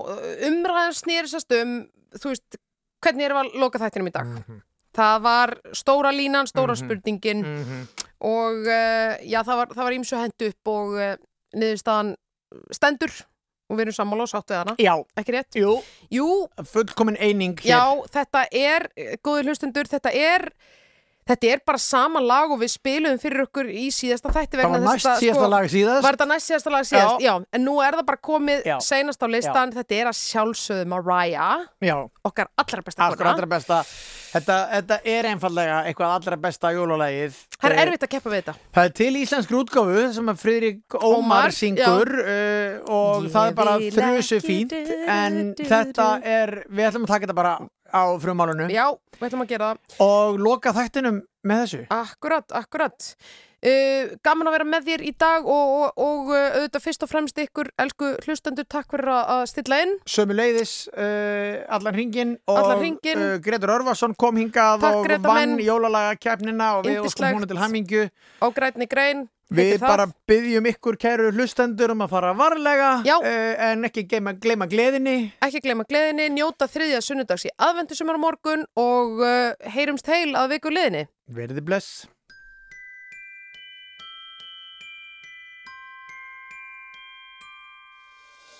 [0.49, 1.75] umræðan snýrisast um
[2.17, 2.57] þú veist,
[3.03, 4.61] hvernig erum við að loka þættinum í dag Mhm.
[4.97, 6.81] það var stóra línan, stóra Mhm.
[6.83, 7.87] spurningin Mhm.
[8.21, 11.15] og uh, já, það var, það ímsu hend upp og uh,
[11.55, 12.15] niðurstaðan
[12.71, 13.11] stendur
[13.69, 15.55] og við erum sammála og sátt við hana Já, ekki rétt?
[15.59, 18.87] jú, Jú, fullkomin eining hér Já, þetta er,
[19.23, 20.51] góður hlustundur, þetta er
[21.27, 24.89] þetta er bara sama lag og við spilum fyrir okkur í síðasta þætti vegna þess
[24.91, 26.03] næst að, síðasta sko, lag síðast.
[26.07, 27.21] Var þetta næst síðasta lag síðast?
[27.21, 27.27] Já.
[27.27, 27.33] Já.
[27.57, 28.77] en nú er það bara komið Já.
[28.87, 31.95] seinast á listan, þetta er að sjálfsögðu Mariah, Já,
[32.27, 33.81] okkar allra besta allra, allra besta.
[34.27, 37.37] Þetta, þetta er einfallega eitthvað allra besta jólalagið.
[37.57, 38.53] Það er Eh, erfitt að keppa við þetta.
[38.75, 43.47] Það er til íslensk útgáfu sem að Friðrik Ómar, Ómar, syngur uh, og Ég það
[43.47, 47.55] er bara ekki fínt en þetta er, við ætlum að taka þetta bara
[47.93, 48.85] á frumálunu Já,
[49.17, 49.99] við ætlum að gera það.
[50.07, 51.81] Og loka þættinum með þessu.
[51.97, 53.11] Akkurat, akkurat
[53.67, 57.11] Uh, gaman að vera með þér í dag og, og, og uh, auðvitað fyrst og
[57.11, 59.95] fremst ykkur elsku hlustendur, takk fyrir að stilla inn.
[60.07, 63.23] Sömu leiðis uh, allan ringin og Allan hringinn.
[63.23, 67.49] uh, Gretur Örvarsson kom hingað Takk, og Grétar vann jólalaga keppnina og við óskum húnu
[67.49, 68.07] til hamingju.
[68.39, 69.91] Á grænni grein Við heitir það.
[69.93, 75.15] bara byggjum ykkur kæru hlustendur um að fara varlega uh, en ekki gleyma, gleyma gleðinni.
[75.47, 80.11] Ekki gleyma gleðinni, njóta þriðja sunnudags í aðvendu sem er á morgun og uh, heyrumst
[80.11, 81.07] heil að viku liðinni.
[81.31, 82.05] Verði bless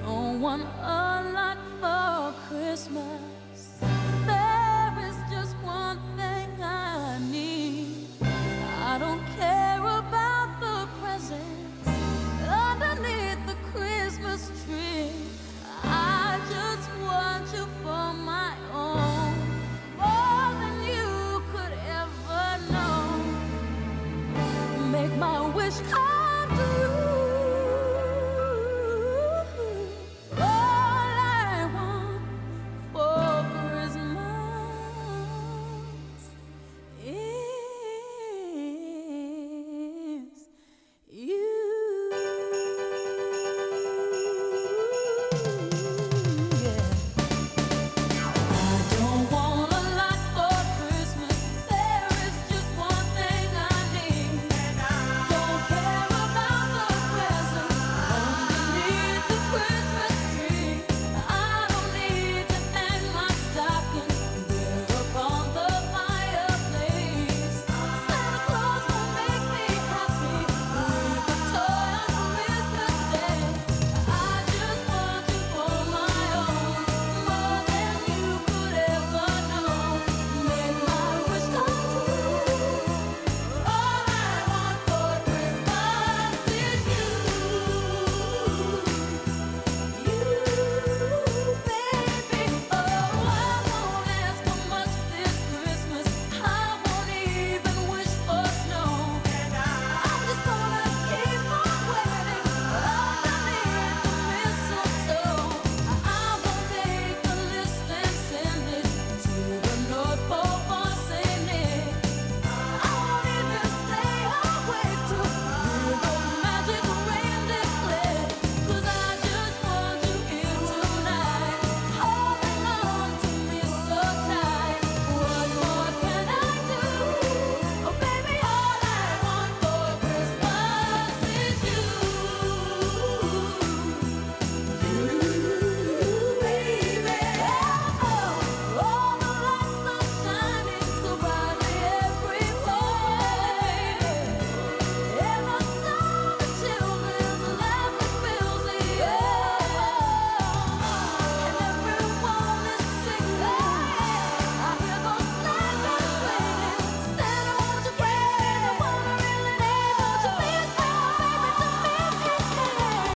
[0.03, 3.36] don't want a lot for Christmas.